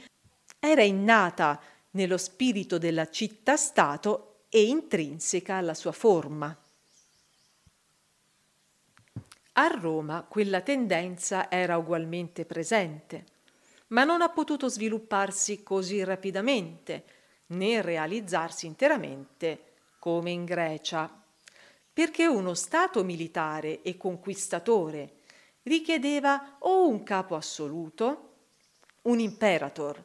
era 0.59 0.83
innata 0.83 1.59
nello 1.91 2.17
spirito 2.17 2.77
della 2.77 3.09
città-stato 3.09 4.43
e 4.49 4.63
intrinseca 4.63 5.55
alla 5.55 5.73
sua 5.73 5.93
forma. 5.93 6.55
A 9.53 9.67
Roma 9.67 10.23
quella 10.23 10.61
tendenza 10.61 11.49
era 11.49 11.77
ugualmente 11.77 12.45
presente, 12.45 13.25
ma 13.87 14.03
non 14.03 14.21
ha 14.21 14.29
potuto 14.29 14.69
svilupparsi 14.69 15.63
così 15.63 16.03
rapidamente 16.03 17.03
né 17.47 17.81
realizzarsi 17.81 18.67
interamente 18.67 19.73
come 19.99 20.31
in 20.31 20.45
Grecia, 20.45 21.11
perché 21.91 22.27
uno 22.27 22.53
Stato 22.53 23.03
militare 23.03 23.81
e 23.81 23.97
conquistatore 23.97 25.15
richiedeva 25.63 26.55
o 26.59 26.87
un 26.87 27.03
capo 27.03 27.35
assoluto, 27.35 28.33
un 29.03 29.19
imperator, 29.19 30.01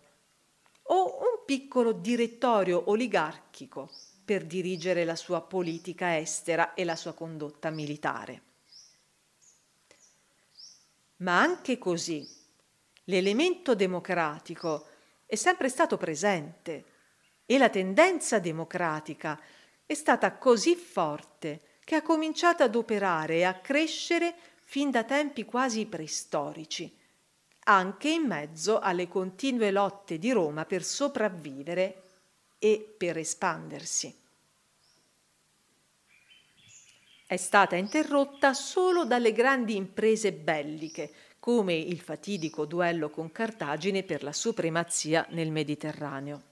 o 0.88 1.18
un 1.20 1.44
piccolo 1.44 1.92
direttorio 1.92 2.90
oligarchico 2.90 3.90
per 4.24 4.44
dirigere 4.44 5.04
la 5.04 5.16
sua 5.16 5.40
politica 5.42 6.18
estera 6.18 6.74
e 6.74 6.84
la 6.84 6.96
sua 6.96 7.12
condotta 7.12 7.70
militare. 7.70 8.42
Ma 11.18 11.40
anche 11.40 11.78
così 11.78 12.26
l'elemento 13.04 13.74
democratico 13.74 14.86
è 15.26 15.36
sempre 15.36 15.68
stato 15.68 15.96
presente 15.96 16.84
e 17.46 17.58
la 17.58 17.68
tendenza 17.68 18.38
democratica 18.38 19.38
è 19.86 19.94
stata 19.94 20.36
così 20.36 20.74
forte 20.74 21.60
che 21.84 21.96
ha 21.96 22.02
cominciato 22.02 22.62
ad 22.62 22.74
operare 22.74 23.36
e 23.36 23.44
a 23.44 23.60
crescere 23.60 24.34
fin 24.62 24.90
da 24.90 25.04
tempi 25.04 25.44
quasi 25.44 25.84
preistorici, 25.84 26.90
anche 27.64 28.10
in 28.10 28.26
mezzo 28.26 28.78
alle 28.78 29.08
continue 29.08 29.70
lotte 29.70 30.18
di 30.18 30.32
Roma 30.32 30.64
per 30.64 30.82
sopravvivere 30.82 32.02
e 32.58 32.94
per 32.96 33.18
espandersi. 33.18 34.22
È 37.26 37.36
stata 37.36 37.76
interrotta 37.76 38.52
solo 38.52 39.04
dalle 39.04 39.32
grandi 39.32 39.76
imprese 39.76 40.32
belliche, 40.32 41.12
come 41.40 41.74
il 41.74 42.00
fatidico 42.00 42.64
duello 42.64 43.10
con 43.10 43.32
Cartagine 43.32 44.02
per 44.02 44.22
la 44.22 44.32
supremazia 44.32 45.26
nel 45.30 45.50
Mediterraneo. 45.50 46.42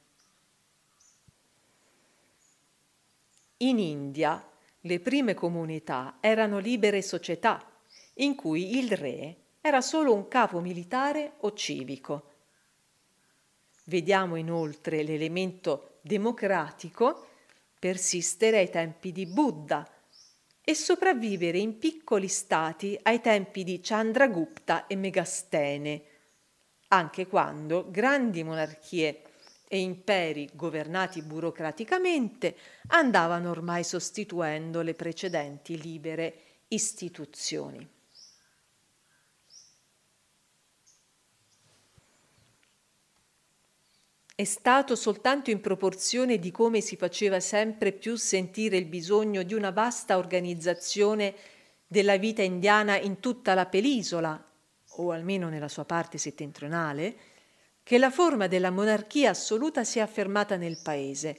In 3.59 3.79
India 3.79 4.45
le 4.81 5.01
prime 5.01 5.35
comunità 5.35 6.17
erano 6.21 6.59
libere 6.59 7.01
società 7.01 7.65
in 8.15 8.35
cui 8.35 8.77
il 8.79 8.91
re 8.97 9.42
era 9.65 9.81
solo 9.81 10.13
un 10.13 10.27
capo 10.27 10.61
militare 10.61 11.35
o 11.39 11.53
civico. 11.53 12.31
Vediamo 13.85 14.35
inoltre 14.35 15.05
l'elemento 15.05 15.99
democratico 16.03 17.29
persistere 17.79 18.59
ai 18.59 18.71
tempi 18.71 19.13
di 19.13 19.25
Buddha 19.25 19.89
e 20.61 20.75
sopravvivere 20.75 21.59
in 21.59 21.79
piccoli 21.79 22.27
stati 22.27 22.99
ai 23.03 23.21
tempi 23.21 23.63
di 23.63 23.79
Chandragupta 23.81 24.89
e 24.89 24.97
Megastene, 24.97 26.03
anche 26.89 27.29
quando 27.29 27.89
grandi 27.89 28.43
monarchie 28.43 29.23
e 29.69 29.79
imperi 29.79 30.51
governati 30.55 31.23
burocraticamente 31.23 32.57
andavano 32.89 33.51
ormai 33.51 33.85
sostituendo 33.85 34.83
le 34.83 34.95
precedenti 34.95 35.81
libere 35.81 36.35
istituzioni. 36.69 38.01
È 44.35 44.45
stato 44.45 44.97
soltanto 44.97 45.51
in 45.51 45.61
proporzione 45.61 46.39
di 46.39 46.51
come 46.51 46.81
si 46.81 46.97
faceva 46.97 47.39
sempre 47.39 47.93
più 47.93 48.17
sentire 48.17 48.77
il 48.77 48.87
bisogno 48.87 49.43
di 49.43 49.55
una 49.55 49.71
vasta 49.71 50.17
organizzazione 50.17 51.35
della 51.87 52.17
vita 52.17 52.43
indiana 52.43 52.99
in 52.99 53.21
tutta 53.21 53.53
la 53.55 53.67
penisola, 53.67 54.43
o 54.97 55.11
almeno 55.11 55.49
nella 55.49 55.69
sua 55.69 55.85
parte 55.85 56.17
settentrionale, 56.17 57.17
che 57.83 57.99
la 57.99 58.11
forma 58.11 58.47
della 58.47 58.71
monarchia 58.71 59.31
assoluta 59.31 59.85
si 59.85 59.99
è 59.99 60.03
affermata 60.03 60.57
nel 60.57 60.79
paese 60.83 61.39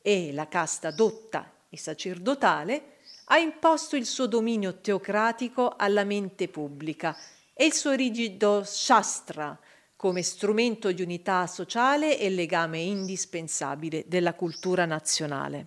e 0.00 0.32
la 0.32 0.46
casta 0.46 0.90
dotta 0.90 1.52
e 1.68 1.76
sacerdotale 1.76 2.98
ha 3.26 3.38
imposto 3.38 3.96
il 3.96 4.06
suo 4.06 4.26
dominio 4.26 4.80
teocratico 4.80 5.74
alla 5.76 6.04
mente 6.04 6.48
pubblica 6.48 7.16
e 7.52 7.64
il 7.64 7.72
suo 7.72 7.92
rigido 7.92 8.62
shastra, 8.64 9.58
come 10.00 10.22
strumento 10.22 10.90
di 10.92 11.02
unità 11.02 11.46
sociale 11.46 12.18
e 12.18 12.30
legame 12.30 12.78
indispensabile 12.78 14.04
della 14.06 14.32
cultura 14.32 14.86
nazionale. 14.86 15.66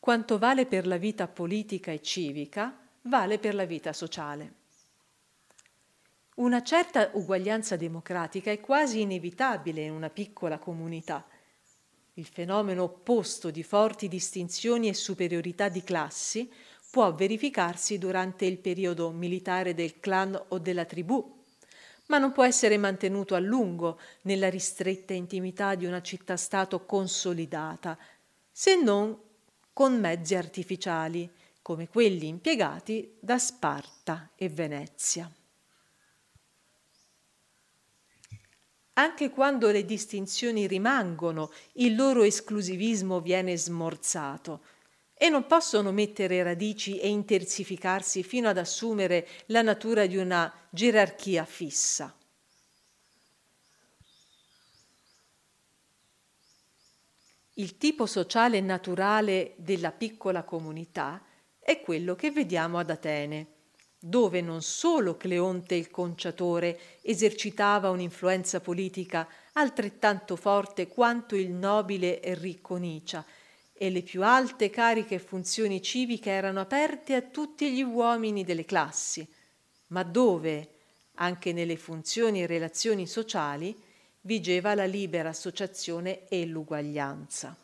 Quanto 0.00 0.38
vale 0.38 0.66
per 0.66 0.84
la 0.88 0.96
vita 0.96 1.28
politica 1.28 1.92
e 1.92 2.02
civica, 2.02 2.76
vale 3.02 3.38
per 3.38 3.54
la 3.54 3.66
vita 3.66 3.92
sociale. 3.92 4.54
Una 6.34 6.60
certa 6.64 7.10
uguaglianza 7.12 7.76
democratica 7.76 8.50
è 8.50 8.58
quasi 8.58 9.02
inevitabile 9.02 9.82
in 9.82 9.92
una 9.92 10.10
piccola 10.10 10.58
comunità. 10.58 11.24
Il 12.14 12.26
fenomeno 12.26 12.82
opposto 12.82 13.52
di 13.52 13.62
forti 13.62 14.08
distinzioni 14.08 14.88
e 14.88 14.94
superiorità 14.94 15.68
di 15.68 15.84
classi 15.84 16.50
può 16.96 17.12
verificarsi 17.12 17.98
durante 17.98 18.46
il 18.46 18.56
periodo 18.56 19.10
militare 19.10 19.74
del 19.74 20.00
clan 20.00 20.34
o 20.48 20.58
della 20.58 20.86
tribù, 20.86 21.44
ma 22.06 22.16
non 22.16 22.32
può 22.32 22.42
essere 22.42 22.78
mantenuto 22.78 23.34
a 23.34 23.38
lungo 23.38 24.00
nella 24.22 24.48
ristretta 24.48 25.12
intimità 25.12 25.74
di 25.74 25.84
una 25.84 26.00
città-stato 26.00 26.86
consolidata, 26.86 27.98
se 28.50 28.80
non 28.82 29.14
con 29.74 30.00
mezzi 30.00 30.36
artificiali, 30.36 31.30
come 31.60 31.86
quelli 31.86 32.28
impiegati 32.28 33.14
da 33.20 33.38
Sparta 33.38 34.30
e 34.34 34.48
Venezia. 34.48 35.30
Anche 38.94 39.28
quando 39.28 39.70
le 39.70 39.84
distinzioni 39.84 40.66
rimangono, 40.66 41.52
il 41.74 41.94
loro 41.94 42.22
esclusivismo 42.22 43.20
viene 43.20 43.54
smorzato, 43.58 44.62
e 45.18 45.30
non 45.30 45.46
possono 45.46 45.92
mettere 45.92 46.42
radici 46.42 46.98
e 46.98 47.08
intersificarsi 47.08 48.22
fino 48.22 48.48
ad 48.48 48.58
assumere 48.58 49.26
la 49.46 49.62
natura 49.62 50.06
di 50.06 50.18
una 50.18 50.52
gerarchia 50.68 51.44
fissa. 51.46 52.14
Il 57.54 57.78
tipo 57.78 58.04
sociale 58.04 58.60
naturale 58.60 59.54
della 59.56 59.90
piccola 59.90 60.44
comunità 60.44 61.22
è 61.58 61.80
quello 61.80 62.14
che 62.14 62.30
vediamo 62.30 62.78
ad 62.78 62.90
Atene, 62.90 63.46
dove 63.98 64.42
non 64.42 64.60
solo 64.60 65.16
Cleonte 65.16 65.74
il 65.74 65.90
conciatore 65.90 66.78
esercitava 67.00 67.88
un'influenza 67.88 68.60
politica 68.60 69.26
altrettanto 69.54 70.36
forte 70.36 70.86
quanto 70.86 71.34
il 71.34 71.50
nobile 71.50 72.20
e 72.20 72.34
ricco 72.34 72.76
Nicia, 72.76 73.24
e 73.78 73.90
le 73.90 74.02
più 74.02 74.22
alte 74.24 74.70
cariche 74.70 75.16
e 75.16 75.18
funzioni 75.18 75.82
civiche 75.82 76.30
erano 76.30 76.60
aperte 76.60 77.14
a 77.14 77.22
tutti 77.22 77.70
gli 77.72 77.82
uomini 77.82 78.42
delle 78.44 78.64
classi, 78.64 79.26
ma 79.88 80.02
dove, 80.02 80.70
anche 81.14 81.52
nelle 81.52 81.76
funzioni 81.76 82.42
e 82.42 82.46
relazioni 82.46 83.06
sociali, 83.06 83.78
vigeva 84.22 84.74
la 84.74 84.86
libera 84.86 85.28
associazione 85.28 86.26
e 86.28 86.46
l'uguaglianza. 86.46 87.56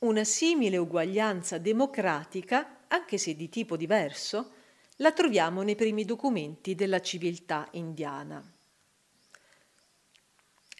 Una 0.00 0.24
simile 0.24 0.76
uguaglianza 0.76 1.56
democratica, 1.56 2.84
anche 2.88 3.16
se 3.16 3.34
di 3.34 3.48
tipo 3.48 3.76
diverso, 3.76 4.52
la 4.96 5.12
troviamo 5.12 5.62
nei 5.62 5.74
primi 5.74 6.04
documenti 6.04 6.74
della 6.74 7.00
civiltà 7.00 7.66
indiana. 7.72 8.53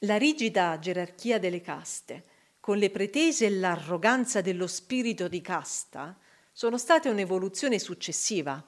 La 0.04 0.18
rigida 0.18 0.78
gerarchia 0.78 1.38
delle 1.38 1.62
caste, 1.62 2.24
con 2.60 2.76
le 2.76 2.90
pretese 2.90 3.46
e 3.46 3.50
l'arroganza 3.50 4.42
dello 4.42 4.66
spirito 4.66 5.28
di 5.28 5.40
casta, 5.40 6.18
sono 6.52 6.76
state 6.76 7.08
un'evoluzione 7.08 7.78
successiva. 7.78 8.62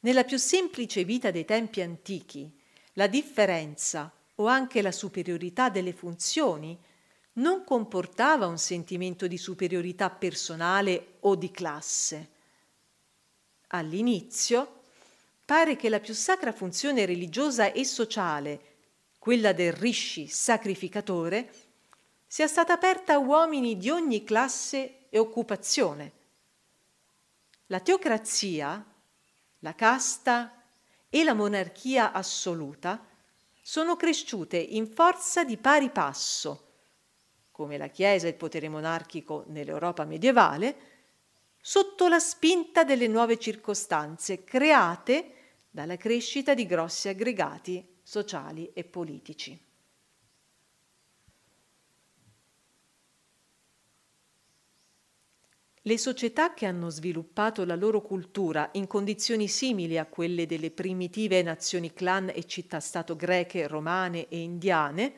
Nella 0.00 0.24
più 0.24 0.38
semplice 0.38 1.04
vita 1.04 1.30
dei 1.30 1.44
tempi 1.44 1.82
antichi, 1.82 2.50
la 2.94 3.08
differenza 3.08 4.10
o 4.36 4.46
anche 4.46 4.80
la 4.80 4.92
superiorità 4.92 5.68
delle 5.68 5.92
funzioni 5.92 6.78
non 7.34 7.62
comportava 7.64 8.46
un 8.46 8.58
sentimento 8.58 9.26
di 9.26 9.36
superiorità 9.36 10.08
personale 10.08 11.16
o 11.20 11.34
di 11.34 11.50
classe. 11.50 12.30
All'inizio 13.68 14.80
pare 15.44 15.76
che 15.76 15.90
la 15.90 16.00
più 16.00 16.14
sacra 16.14 16.52
funzione 16.52 17.04
religiosa 17.04 17.70
e 17.70 17.84
sociale 17.84 18.75
quella 19.26 19.52
del 19.52 19.72
rishi 19.72 20.28
sacrificatore, 20.28 21.52
sia 22.28 22.46
stata 22.46 22.74
aperta 22.74 23.14
a 23.14 23.18
uomini 23.18 23.76
di 23.76 23.90
ogni 23.90 24.22
classe 24.22 25.08
e 25.08 25.18
occupazione. 25.18 26.12
La 27.66 27.80
teocrazia, 27.80 28.86
la 29.58 29.74
casta 29.74 30.62
e 31.10 31.24
la 31.24 31.34
monarchia 31.34 32.12
assoluta 32.12 33.04
sono 33.60 33.96
cresciute 33.96 34.58
in 34.58 34.86
forza 34.86 35.42
di 35.42 35.56
pari 35.56 35.90
passo, 35.90 36.74
come 37.50 37.76
la 37.78 37.88
Chiesa 37.88 38.26
e 38.26 38.30
il 38.30 38.36
potere 38.36 38.68
monarchico 38.68 39.42
nell'Europa 39.48 40.04
medievale, 40.04 40.76
sotto 41.60 42.06
la 42.06 42.20
spinta 42.20 42.84
delle 42.84 43.08
nuove 43.08 43.40
circostanze 43.40 44.44
create 44.44 45.32
dalla 45.68 45.96
crescita 45.96 46.54
di 46.54 46.64
grossi 46.64 47.08
aggregati 47.08 47.94
sociali 48.06 48.70
e 48.72 48.84
politici. 48.84 49.60
Le 55.82 55.98
società 55.98 56.54
che 56.54 56.66
hanno 56.66 56.88
sviluppato 56.88 57.64
la 57.64 57.74
loro 57.74 58.02
cultura 58.02 58.68
in 58.74 58.86
condizioni 58.86 59.48
simili 59.48 59.98
a 59.98 60.06
quelle 60.06 60.46
delle 60.46 60.70
primitive 60.70 61.42
nazioni 61.42 61.92
clan 61.92 62.30
e 62.32 62.44
città-stato 62.44 63.16
greche, 63.16 63.66
romane 63.66 64.28
e 64.28 64.38
indiane 64.38 65.14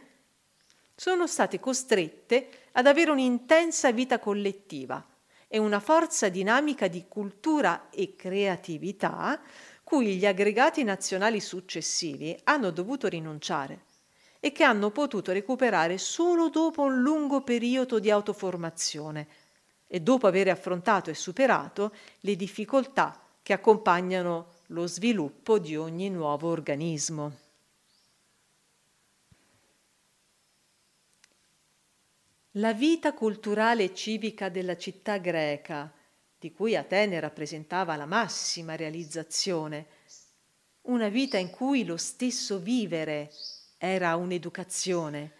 sono 0.94 1.27
state 1.27 1.61
costrette 1.61 2.48
ad 2.72 2.87
avere 2.87 3.11
un'intensa 3.11 3.92
vita 3.92 4.18
collettiva 4.18 5.07
e 5.46 5.59
una 5.59 5.81
forza 5.81 6.31
dinamica 6.31 6.88
di 6.88 7.05
cultura 7.07 7.90
e 7.90 8.16
creatività 8.16 9.40
cui 9.88 10.18
gli 10.18 10.27
aggregati 10.27 10.85
nazionali 10.85 11.40
successivi 11.40 12.38
hanno 12.44 12.70
dovuto 12.70 13.09
rinunciare 13.09 13.85
e 14.38 14.53
che 14.53 14.62
hanno 14.62 14.90
potuto 14.90 15.33
recuperare 15.33 15.96
solo 15.96 16.51
dopo 16.51 16.83
un 16.83 17.01
lungo 17.01 17.40
periodo 17.40 17.98
di 17.98 18.11
autoformazione 18.11 19.27
e 19.87 20.01
dopo 20.01 20.27
aver 20.27 20.48
affrontato 20.48 21.09
e 21.09 21.14
superato 21.14 21.94
le 22.20 22.37
difficoltà 22.37 23.18
che 23.42 23.55
accompagnano 23.55 24.57
lo 24.66 24.87
sviluppo 24.87 25.59
di 25.59 25.74
ogni 25.74 26.11
nuovo 26.11 26.51
organismo. 26.51 27.37
La 32.51 32.74
vita 32.74 33.14
culturale 33.14 33.85
e 33.85 33.94
civica 33.94 34.51
della 34.51 34.77
città 34.77 35.16
greca, 35.16 35.90
di 36.38 36.53
cui 36.53 36.77
Atene 36.77 37.18
rappresentava 37.18 37.96
la 37.96 38.07
massima 38.07 38.77
realizzazione, 38.77 39.87
una 40.83 41.09
vita 41.09 41.37
in 41.37 41.51
cui 41.51 41.85
lo 41.85 41.96
stesso 41.96 42.59
vivere 42.59 43.31
era 43.77 44.14
un'educazione, 44.14 45.33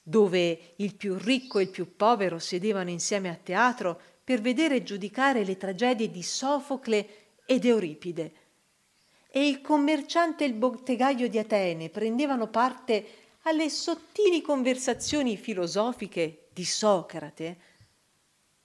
dove 0.00 0.74
il 0.76 0.94
più 0.94 1.16
ricco 1.18 1.58
e 1.58 1.62
il 1.62 1.70
più 1.70 1.96
povero 1.96 2.38
sedevano 2.38 2.90
insieme 2.90 3.28
a 3.28 3.34
teatro 3.34 4.00
per 4.22 4.40
vedere 4.40 4.76
e 4.76 4.82
giudicare 4.82 5.44
le 5.44 5.56
tragedie 5.56 6.10
di 6.10 6.22
Sofocle 6.22 7.08
ed 7.44 7.64
Euripide. 7.64 8.32
E 9.30 9.46
il 9.46 9.60
commerciante 9.60 10.44
e 10.44 10.46
il 10.46 10.54
bottegaio 10.54 11.28
di 11.28 11.38
Atene 11.38 11.90
prendevano 11.90 12.48
parte 12.48 13.06
alle 13.42 13.68
sottili 13.68 14.40
conversazioni 14.40 15.36
filosofiche 15.36 16.48
di 16.52 16.64
Socrate, 16.64 17.60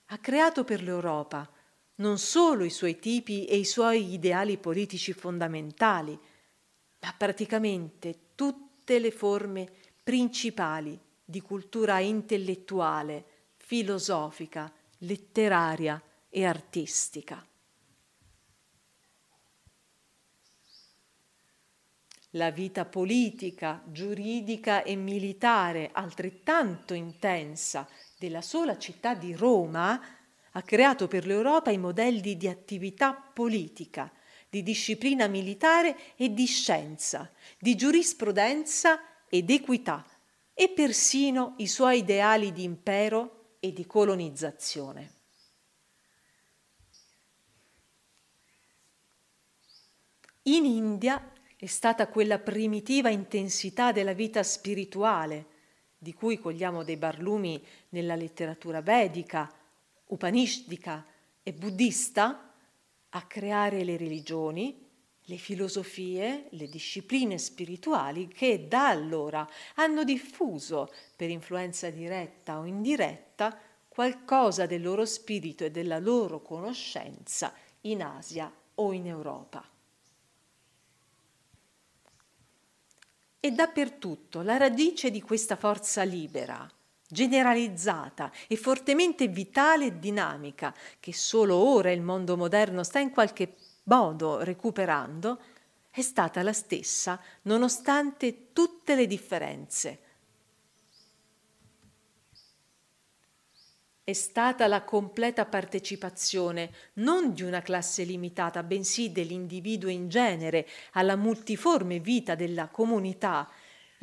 ha 0.07 0.17
creato 0.19 0.63
per 0.63 0.81
l'Europa 0.81 1.49
non 1.95 2.17
solo 2.17 2.63
i 2.63 2.69
suoi 2.69 2.99
tipi 2.99 3.45
e 3.45 3.57
i 3.57 3.65
suoi 3.65 4.13
ideali 4.13 4.57
politici 4.57 5.13
fondamentali, 5.13 6.17
ma 6.99 7.13
praticamente 7.17 8.29
tutte 8.35 8.99
le 8.99 9.11
forme 9.11 9.69
principali 10.03 10.99
di 11.23 11.41
cultura 11.41 11.99
intellettuale, 11.99 13.25
filosofica, 13.57 14.71
letteraria 14.99 16.01
e 16.29 16.45
artistica. 16.45 17.45
la 22.35 22.49
vita 22.49 22.85
politica, 22.85 23.83
giuridica 23.85 24.83
e 24.83 24.95
militare 24.95 25.89
altrettanto 25.91 26.93
intensa 26.93 27.87
della 28.17 28.41
sola 28.41 28.77
città 28.77 29.13
di 29.13 29.35
Roma 29.35 30.01
ha 30.55 30.61
creato 30.61 31.07
per 31.07 31.25
l'Europa 31.25 31.71
i 31.71 31.77
modelli 31.77 32.37
di 32.37 32.47
attività 32.47 33.13
politica, 33.13 34.11
di 34.49 34.61
disciplina 34.61 35.27
militare 35.27 36.15
e 36.15 36.33
di 36.33 36.45
scienza, 36.45 37.31
di 37.57 37.75
giurisprudenza 37.75 39.01
ed 39.27 39.49
equità 39.49 40.05
e 40.53 40.69
persino 40.69 41.55
i 41.57 41.67
suoi 41.67 41.99
ideali 41.99 42.51
di 42.51 42.63
impero 42.63 43.55
e 43.59 43.73
di 43.73 43.85
colonizzazione. 43.87 45.11
In 50.43 50.65
India 50.65 51.31
è 51.55 51.65
stata 51.65 52.07
quella 52.07 52.37
primitiva 52.37 53.09
intensità 53.09 53.91
della 53.91 54.13
vita 54.13 54.43
spirituale, 54.43 55.47
di 55.97 56.13
cui 56.13 56.37
cogliamo 56.37 56.83
dei 56.83 56.97
barlumi 56.97 57.65
nella 57.89 58.15
letteratura 58.15 58.81
vedica, 58.81 59.49
upanishdica 60.13 61.05
e 61.41 61.53
buddista, 61.53 62.53
a 63.09 63.21
creare 63.23 63.83
le 63.83 63.97
religioni, 63.97 64.79
le 65.25 65.37
filosofie, 65.37 66.47
le 66.51 66.67
discipline 66.67 67.37
spirituali 67.37 68.27
che 68.27 68.67
da 68.67 68.87
allora 68.89 69.47
hanno 69.75 70.03
diffuso, 70.03 70.91
per 71.15 71.29
influenza 71.29 71.89
diretta 71.89 72.59
o 72.59 72.65
indiretta, 72.65 73.57
qualcosa 73.87 74.65
del 74.65 74.81
loro 74.81 75.05
spirito 75.05 75.63
e 75.63 75.71
della 75.71 75.99
loro 75.99 76.41
conoscenza 76.41 77.53
in 77.81 78.01
Asia 78.01 78.51
o 78.75 78.91
in 78.93 79.07
Europa. 79.07 79.67
e 83.45 83.51
dappertutto 83.51 84.41
la 84.41 84.55
radice 84.55 85.11
di 85.11 85.21
questa 85.21 85.57
forza 85.57 86.03
libera, 86.03 86.65
generalizzata 87.13 88.29
e 88.49 88.57
fortemente 88.57 89.29
vitale 89.29 89.85
e 89.85 89.99
dinamica, 89.99 90.75
che 90.99 91.13
solo 91.13 91.55
ora 91.55 91.91
il 91.91 92.01
mondo 92.01 92.35
moderno 92.35 92.83
sta 92.83 92.99
in 92.99 93.11
qualche 93.11 93.55
modo 93.83 94.43
recuperando, 94.43 95.39
è 95.89 96.01
stata 96.01 96.41
la 96.41 96.51
stessa 96.53 97.17
nonostante 97.43 98.51
tutte 98.51 98.95
le 98.95 99.07
differenze. 99.07 99.99
È 104.05 104.11
stata 104.11 104.67
la 104.67 104.81
completa 104.81 105.45
partecipazione 105.45 106.73
non 106.95 107.33
di 107.33 107.41
una 107.43 107.61
classe 107.61 108.03
limitata, 108.03 108.61
bensì 108.61 109.13
dell'individuo 109.13 109.89
in 109.89 110.09
genere 110.09 110.67
alla 110.91 111.15
multiforme 111.15 111.99
vita 111.99 112.35
della 112.35 112.67
comunità, 112.67 113.49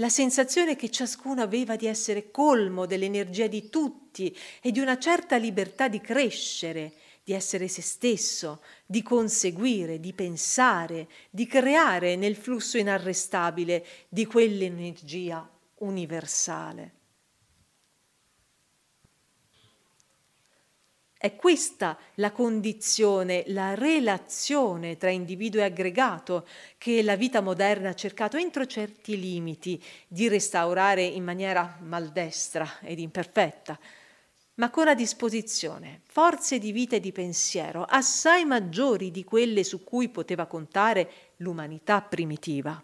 la 0.00 0.08
sensazione 0.08 0.76
che 0.76 0.90
ciascuno 0.90 1.42
aveva 1.42 1.76
di 1.76 1.86
essere 1.86 2.30
colmo 2.30 2.86
dell'energia 2.86 3.46
di 3.46 3.68
tutti 3.68 4.34
e 4.62 4.72
di 4.72 4.80
una 4.80 4.98
certa 4.98 5.36
libertà 5.36 5.88
di 5.88 6.00
crescere, 6.00 6.94
di 7.22 7.34
essere 7.34 7.68
se 7.68 7.82
stesso, 7.82 8.62
di 8.86 9.02
conseguire, 9.02 10.00
di 10.00 10.14
pensare, 10.14 11.06
di 11.28 11.46
creare 11.46 12.16
nel 12.16 12.34
flusso 12.34 12.78
inarrestabile 12.78 13.84
di 14.08 14.24
quell'energia 14.24 15.48
universale. 15.80 16.99
È 21.22 21.36
questa 21.36 21.98
la 22.14 22.32
condizione, 22.32 23.44
la 23.48 23.74
relazione 23.74 24.96
tra 24.96 25.10
individuo 25.10 25.60
e 25.60 25.64
aggregato 25.64 26.46
che 26.78 27.02
la 27.02 27.14
vita 27.14 27.42
moderna 27.42 27.90
ha 27.90 27.94
cercato 27.94 28.38
entro 28.38 28.64
certi 28.64 29.20
limiti 29.20 29.78
di 30.08 30.28
restaurare 30.28 31.02
in 31.02 31.22
maniera 31.22 31.76
maldestra 31.82 32.78
ed 32.80 33.00
imperfetta, 33.00 33.78
ma 34.54 34.70
con 34.70 34.88
a 34.88 34.94
disposizione 34.94 36.00
forze 36.06 36.58
di 36.58 36.72
vita 36.72 36.96
e 36.96 37.00
di 37.00 37.12
pensiero 37.12 37.84
assai 37.84 38.46
maggiori 38.46 39.10
di 39.10 39.22
quelle 39.22 39.62
su 39.62 39.84
cui 39.84 40.08
poteva 40.08 40.46
contare 40.46 41.10
l'umanità 41.36 42.00
primitiva. 42.00 42.82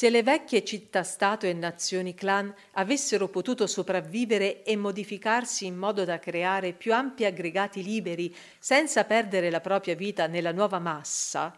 Se 0.00 0.08
le 0.08 0.22
vecchie 0.22 0.64
città-stato 0.64 1.44
e 1.44 1.52
nazioni-clan 1.52 2.54
avessero 2.72 3.28
potuto 3.28 3.66
sopravvivere 3.66 4.62
e 4.62 4.74
modificarsi 4.74 5.66
in 5.66 5.76
modo 5.76 6.06
da 6.06 6.18
creare 6.18 6.72
più 6.72 6.94
ampi 6.94 7.26
aggregati 7.26 7.82
liberi 7.82 8.34
senza 8.58 9.04
perdere 9.04 9.50
la 9.50 9.60
propria 9.60 9.94
vita 9.94 10.26
nella 10.26 10.52
nuova 10.52 10.78
massa, 10.78 11.54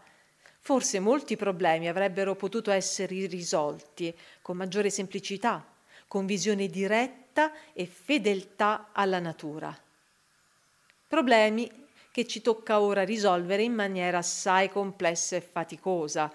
forse 0.59 0.99
molti 0.99 1.37
problemi 1.37 1.87
avrebbero 1.87 2.35
potuto 2.35 2.69
essere 2.69 3.27
risolti 3.27 4.13
con 4.41 4.57
maggiore 4.57 4.89
semplicità, 4.89 5.65
con 6.05 6.25
visione 6.25 6.67
diretta 6.67 7.53
e 7.71 7.85
fedeltà 7.85 8.89
alla 8.91 9.19
natura. 9.19 9.73
Problemi 11.07 11.71
che 12.11 12.27
ci 12.27 12.41
tocca 12.41 12.81
ora 12.81 13.05
risolvere 13.05 13.63
in 13.63 13.73
maniera 13.73 14.17
assai 14.17 14.69
complessa 14.69 15.37
e 15.37 15.41
faticosa, 15.41 16.29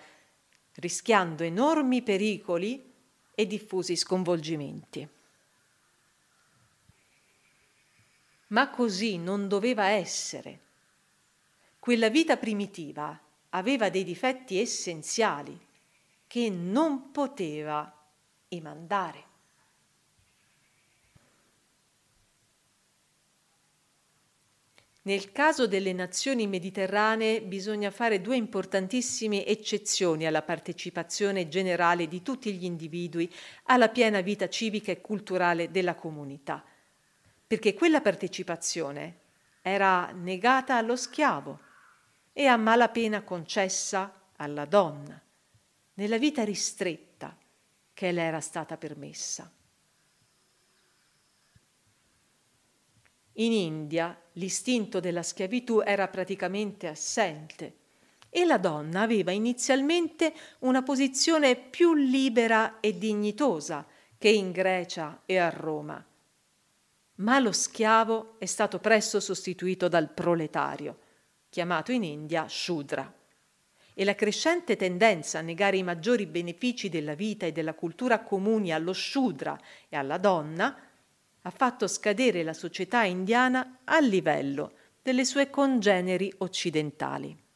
rischiando 0.78 1.42
enormi 1.42 2.02
pericoli 2.02 2.92
e 3.34 3.46
diffusi 3.46 3.96
sconvolgimenti. 3.96 5.08
Ma 8.48 8.70
così 8.70 9.18
non 9.18 9.48
doveva 9.48 9.88
essere. 9.88 10.60
Quella 11.78 12.08
vita 12.08 12.36
primitiva 12.36 13.18
aveva 13.50 13.90
dei 13.90 14.04
difetti 14.04 14.58
essenziali 14.58 15.58
che 16.26 16.50
non 16.50 17.10
poteva 17.10 17.92
emandare. 18.48 19.27
Nel 25.08 25.32
caso 25.32 25.66
delle 25.66 25.94
nazioni 25.94 26.46
mediterranee 26.46 27.40
bisogna 27.40 27.90
fare 27.90 28.20
due 28.20 28.36
importantissime 28.36 29.46
eccezioni 29.46 30.26
alla 30.26 30.42
partecipazione 30.42 31.48
generale 31.48 32.08
di 32.08 32.20
tutti 32.20 32.52
gli 32.52 32.66
individui 32.66 33.32
alla 33.68 33.88
piena 33.88 34.20
vita 34.20 34.50
civica 34.50 34.92
e 34.92 35.00
culturale 35.00 35.70
della 35.70 35.94
comunità, 35.94 36.62
perché 37.46 37.72
quella 37.72 38.02
partecipazione 38.02 39.20
era 39.62 40.10
negata 40.12 40.76
allo 40.76 40.94
schiavo 40.94 41.58
e 42.34 42.44
a 42.44 42.58
malapena 42.58 43.22
concessa 43.22 44.12
alla 44.36 44.66
donna, 44.66 45.18
nella 45.94 46.18
vita 46.18 46.44
ristretta 46.44 47.34
che 47.94 48.12
le 48.12 48.20
era 48.20 48.40
stata 48.40 48.76
permessa. 48.76 49.50
In 53.38 53.52
India 53.52 54.20
l'istinto 54.32 54.98
della 54.98 55.22
schiavitù 55.22 55.80
era 55.84 56.08
praticamente 56.08 56.88
assente 56.88 57.76
e 58.30 58.44
la 58.44 58.58
donna 58.58 59.02
aveva 59.02 59.30
inizialmente 59.30 60.32
una 60.60 60.82
posizione 60.82 61.54
più 61.56 61.94
libera 61.94 62.80
e 62.80 62.98
dignitosa 62.98 63.86
che 64.18 64.28
in 64.28 64.50
Grecia 64.50 65.22
e 65.24 65.38
a 65.38 65.50
Roma. 65.50 66.04
Ma 67.14 67.38
lo 67.38 67.52
schiavo 67.52 68.34
è 68.38 68.46
stato 68.46 68.80
presto 68.80 69.20
sostituito 69.20 69.86
dal 69.86 70.10
proletario, 70.10 70.98
chiamato 71.48 71.92
in 71.92 72.02
India 72.02 72.46
Shudra. 72.48 73.12
E 73.94 74.04
la 74.04 74.14
crescente 74.16 74.76
tendenza 74.76 75.38
a 75.38 75.42
negare 75.42 75.76
i 75.76 75.82
maggiori 75.84 76.26
benefici 76.26 76.88
della 76.88 77.14
vita 77.14 77.46
e 77.46 77.52
della 77.52 77.74
cultura 77.74 78.20
comuni 78.22 78.72
allo 78.72 78.92
Shudra 78.92 79.58
e 79.88 79.96
alla 79.96 80.18
donna 80.18 80.87
ha 81.42 81.50
fatto 81.50 81.86
scadere 81.86 82.42
la 82.42 82.52
società 82.52 83.04
indiana 83.04 83.80
a 83.84 84.00
livello 84.00 84.72
delle 85.02 85.24
sue 85.24 85.48
congeneri 85.50 86.32
occidentali. 86.38 87.46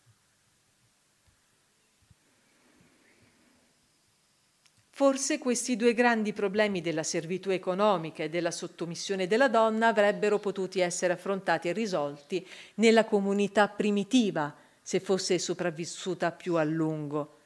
Forse 4.94 5.38
questi 5.38 5.74
due 5.74 5.94
grandi 5.94 6.32
problemi 6.32 6.80
della 6.80 7.02
servitù 7.02 7.50
economica 7.50 8.22
e 8.22 8.28
della 8.28 8.50
sottomissione 8.50 9.26
della 9.26 9.48
donna 9.48 9.88
avrebbero 9.88 10.38
potuti 10.38 10.80
essere 10.80 11.14
affrontati 11.14 11.68
e 11.68 11.72
risolti 11.72 12.46
nella 12.74 13.04
comunità 13.04 13.68
primitiva 13.68 14.54
se 14.80 15.00
fosse 15.00 15.38
sopravvissuta 15.38 16.30
più 16.30 16.56
a 16.56 16.62
lungo, 16.62 17.38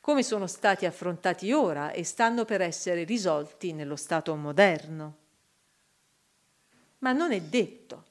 come 0.00 0.22
sono 0.22 0.46
stati 0.46 0.86
affrontati 0.86 1.52
ora 1.52 1.92
e 1.92 2.02
stanno 2.02 2.44
per 2.44 2.60
essere 2.60 3.04
risolti 3.04 3.72
nello 3.72 3.96
Stato 3.96 4.34
moderno 4.34 5.24
ma 6.98 7.12
non 7.12 7.32
è 7.32 7.40
detto. 7.40 8.04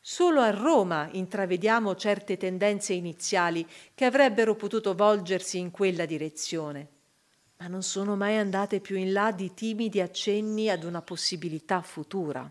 Solo 0.00 0.40
a 0.40 0.50
Roma 0.50 1.08
intravediamo 1.10 1.96
certe 1.96 2.36
tendenze 2.36 2.92
iniziali 2.92 3.66
che 3.92 4.04
avrebbero 4.04 4.54
potuto 4.54 4.94
volgersi 4.94 5.58
in 5.58 5.72
quella 5.72 6.06
direzione, 6.06 6.88
ma 7.56 7.66
non 7.66 7.82
sono 7.82 8.14
mai 8.14 8.36
andate 8.36 8.80
più 8.80 8.96
in 8.96 9.12
là 9.12 9.32
di 9.32 9.52
timidi 9.52 10.00
accenni 10.00 10.70
ad 10.70 10.84
una 10.84 11.02
possibilità 11.02 11.82
futura. 11.82 12.48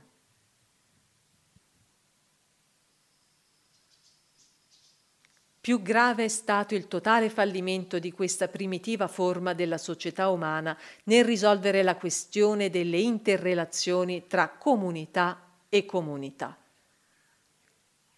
Più 5.65 5.81
grave 5.81 6.25
è 6.25 6.27
stato 6.27 6.75
il 6.75 6.87
totale 6.87 7.27
fallimento 7.27 7.97
di 7.97 8.11
questa 8.11 8.47
primitiva 8.47 9.07
forma 9.07 9.53
della 9.53 9.79
società 9.79 10.29
umana 10.29 10.77
nel 11.05 11.25
risolvere 11.25 11.81
la 11.81 11.95
questione 11.95 12.69
delle 12.69 12.99
interrelazioni 12.99 14.27
tra 14.27 14.47
comunità 14.49 15.41
e 15.67 15.83
comunità. 15.83 16.55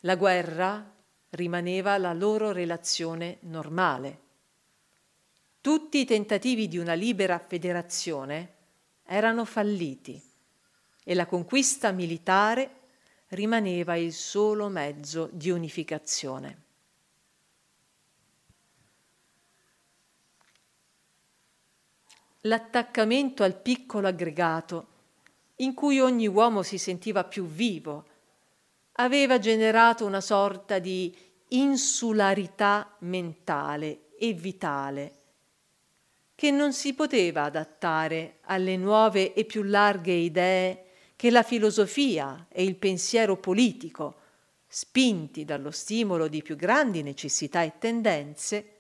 La 0.02 0.18
guerra 0.18 0.94
rimaneva 1.30 1.98
la 1.98 2.12
loro 2.12 2.52
relazione 2.52 3.38
normale. 3.44 4.20
Tutti 5.62 6.00
i 6.00 6.06
tentativi 6.06 6.68
di 6.68 6.78
una 6.78 6.96
libera 6.96 7.40
federazione 7.40 8.56
erano 9.06 9.46
falliti 9.46 10.22
e 11.02 11.16
la 11.16 11.26
conquista 11.26 11.92
militare 11.92 12.72
rimaneva 13.28 13.96
il 13.96 14.12
solo 14.12 14.68
mezzo 14.68 15.30
di 15.32 15.50
unificazione. 15.50 16.66
L'attaccamento 22.42 23.44
al 23.44 23.56
piccolo 23.56 24.08
aggregato, 24.08 24.88
in 25.58 25.74
cui 25.74 26.00
ogni 26.00 26.28
uomo 26.28 26.62
si 26.64 26.78
sentiva 26.78 27.24
più 27.24 27.46
vivo, 27.46 28.06
aveva 28.94 29.40
generato 29.40 30.06
una 30.06 30.22
sorta 30.22 30.80
di 30.80 31.16
insularità 31.50 32.96
mentale 33.00 34.10
e 34.18 34.34
vitale 34.34 35.14
che 36.38 36.52
non 36.52 36.72
si 36.72 36.94
poteva 36.94 37.46
adattare 37.46 38.38
alle 38.42 38.78
nuove 38.78 39.34
e 39.34 39.44
più 39.44 39.64
larghe 39.64 40.14
idee 40.14 40.84
che 41.16 41.32
la 41.32 41.42
filosofia 41.42 42.46
e 42.50 42.64
il 42.64 42.76
pensiero 42.76 43.38
politico, 43.38 44.16
spinti 44.68 45.46
dallo 45.46 45.72
stimolo 45.72 46.28
di 46.28 46.44
più 46.44 46.56
grandi 46.56 47.02
necessità 47.02 47.64
e 47.64 47.80
tendenze, 47.80 48.74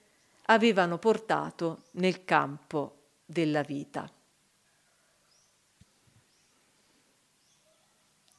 avevano 0.45 0.99
portato 0.99 1.85
nel 1.93 2.23
campo 2.25 2.96
della 3.27 3.61
vita. 3.61 4.09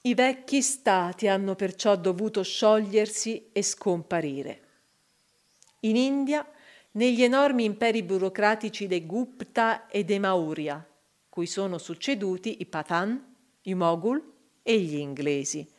I 0.01 0.15
vecchi 0.15 0.63
stati 0.63 1.29
hanno 1.29 1.55
perciò 1.55 1.95
dovuto 1.95 2.43
sciogliersi 2.43 3.51
e 3.53 3.63
scomparire. 3.63 4.63
In 5.81 5.97
India, 5.97 6.49
negli 6.93 7.23
enormi 7.23 7.65
imperi 7.65 8.03
burocratici 8.03 8.87
dei 8.87 9.05
Gupta 9.05 9.87
e 9.89 10.05
dei 10.05 10.19
Maurya, 10.19 10.85
cui 11.29 11.47
sono 11.47 11.77
succeduti 11.77 12.61
i 12.61 12.67
Patan, 12.67 13.35
i 13.63 13.75
Moghul 13.75 14.33
e 14.63 14.81
gli 14.81 14.97
inglesi. 14.97 15.71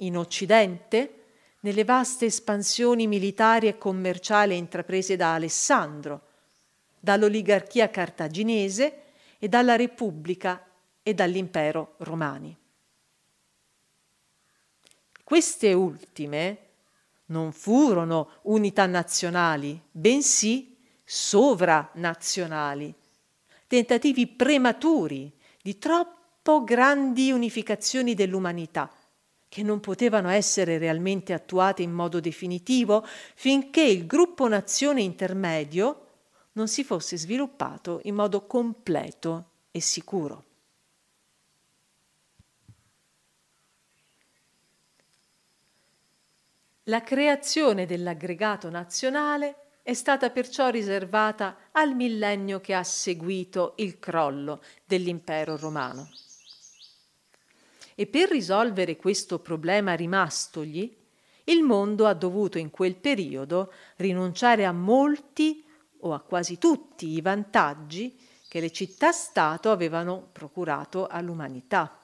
In 0.00 0.18
Occidente, 0.18 1.14
nelle 1.60 1.84
vaste 1.84 2.26
espansioni 2.26 3.06
militari 3.06 3.66
e 3.66 3.78
commerciali 3.78 4.56
intraprese 4.56 5.16
da 5.16 5.34
Alessandro, 5.34 6.27
dall'oligarchia 7.00 7.90
cartaginese 7.90 9.02
e 9.38 9.48
dalla 9.48 9.76
Repubblica 9.76 10.64
e 11.02 11.14
dall'impero 11.14 11.94
romani. 11.98 12.56
Queste 15.24 15.72
ultime 15.72 16.58
non 17.26 17.52
furono 17.52 18.30
unità 18.42 18.86
nazionali, 18.86 19.80
bensì 19.90 20.76
sovranazionali, 21.04 22.94
tentativi 23.66 24.26
prematuri 24.26 25.32
di 25.62 25.78
troppo 25.78 26.64
grandi 26.64 27.30
unificazioni 27.30 28.14
dell'umanità, 28.14 28.90
che 29.48 29.62
non 29.62 29.80
potevano 29.80 30.28
essere 30.28 30.78
realmente 30.78 31.32
attuate 31.32 31.82
in 31.82 31.92
modo 31.92 32.20
definitivo 32.20 33.06
finché 33.34 33.82
il 33.82 34.06
gruppo 34.06 34.48
nazione 34.48 35.02
intermedio 35.02 36.07
non 36.58 36.66
si 36.66 36.82
fosse 36.82 37.16
sviluppato 37.16 38.00
in 38.02 38.16
modo 38.16 38.44
completo 38.44 39.50
e 39.70 39.80
sicuro. 39.80 40.44
La 46.84 47.02
creazione 47.02 47.86
dell'aggregato 47.86 48.70
nazionale 48.70 49.66
è 49.82 49.94
stata 49.94 50.30
perciò 50.30 50.68
riservata 50.68 51.68
al 51.72 51.94
millennio 51.94 52.60
che 52.60 52.74
ha 52.74 52.82
seguito 52.82 53.74
il 53.76 54.00
crollo 54.00 54.60
dell'impero 54.84 55.56
romano. 55.56 56.10
E 57.94 58.06
per 58.06 58.30
risolvere 58.30 58.96
questo 58.96 59.38
problema 59.38 59.94
rimastogli, 59.94 60.96
il 61.44 61.62
mondo 61.62 62.06
ha 62.06 62.14
dovuto 62.14 62.58
in 62.58 62.70
quel 62.70 62.96
periodo 62.96 63.72
rinunciare 63.96 64.64
a 64.64 64.72
molti 64.72 65.64
o 66.00 66.12
a 66.12 66.20
quasi 66.20 66.58
tutti 66.58 67.08
i 67.08 67.20
vantaggi 67.20 68.18
che 68.48 68.60
le 68.60 68.70
città-stato 68.70 69.70
avevano 69.70 70.28
procurato 70.32 71.06
all'umanità. 71.06 71.98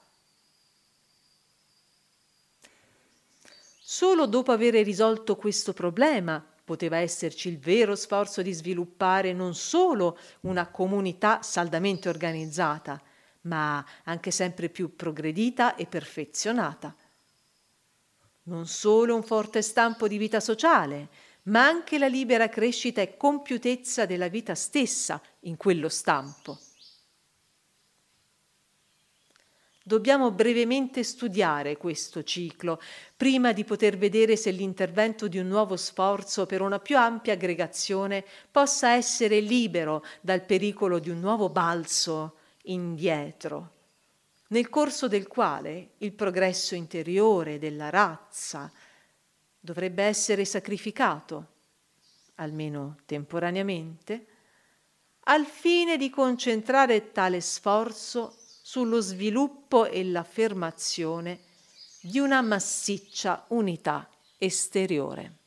Solo 3.81 4.27
dopo 4.27 4.53
aver 4.53 4.75
risolto 4.85 5.37
questo 5.37 5.73
problema 5.73 6.45
poteva 6.65 6.97
esserci 6.97 7.49
il 7.49 7.59
vero 7.59 7.95
sforzo 7.95 8.43
di 8.43 8.53
sviluppare 8.53 9.33
non 9.33 9.55
solo 9.55 10.19
una 10.41 10.69
comunità 10.69 11.43
saldamente 11.43 12.09
organizzata, 12.09 13.01
ma 13.43 13.85
anche 14.05 14.31
sempre 14.31 14.71
più 14.71 14.97
progredita 14.97 15.77
e 15.77 15.87
perfezionata. 15.87 16.95
Non 18.45 18.67
solo 18.67 19.15
un 19.15 19.23
forte 19.23 19.63
stampo 19.63 20.09
di 20.09 20.19
vita 20.19 20.41
sociale, 20.41 21.09
ma 21.45 21.67
anche 21.67 21.99
la 21.99 22.07
libera 22.07 22.49
crescita 22.49 23.01
e 23.01 23.17
compiutezza 23.17 24.07
della 24.07 24.29
vita 24.29 24.55
stessa 24.55 25.21
in 25.41 25.57
quello 25.57 25.89
stampo. 25.89 26.59
Dobbiamo 29.87 30.31
brevemente 30.31 31.03
studiare 31.03 31.77
questo 31.77 32.23
ciclo 32.23 32.81
prima 33.15 33.53
di 33.53 33.65
poter 33.65 33.99
vedere 33.99 34.35
se 34.35 34.51
l'intervento 34.51 35.29
di 35.29 35.37
un 35.37 35.47
nuovo 35.47 35.77
sforzo 35.77 36.47
per 36.47 36.63
una 36.63 36.79
più 36.79 36.97
ampia 36.97 37.35
aggregazione 37.35 38.25
possa 38.51 38.95
essere 38.95 39.41
libero 39.41 40.03
dal 40.23 40.41
pericolo 40.41 40.99
di 40.99 41.11
un 41.11 41.21
nuovo 41.21 41.51
balzo 41.51 42.37
indietro, 42.63 43.73
nel 44.49 44.71
corso 44.71 45.07
del 45.07 45.27
quale 45.27 45.91
il 45.99 46.13
progresso 46.15 46.75
interiore 46.75 47.59
della 47.59 47.91
razza 47.91 48.73
dovrebbe 49.65 50.03
essere 50.03 50.45
sacrificato, 50.45 51.47
almeno 52.35 52.99
temporaneamente, 53.07 54.27
al 55.21 55.47
fine 55.47 55.97
di 55.97 56.11
concentrare 56.11 57.13
tale 57.13 57.41
sforzo 57.41 58.37
sullo 58.63 59.01
sviluppo 59.01 59.87
e 59.87 60.05
l'affermazione 60.05 61.41
di 62.03 62.19
una 62.19 62.43
massiccia 62.43 63.47
unità 63.49 64.07
esteriore. 64.37 65.44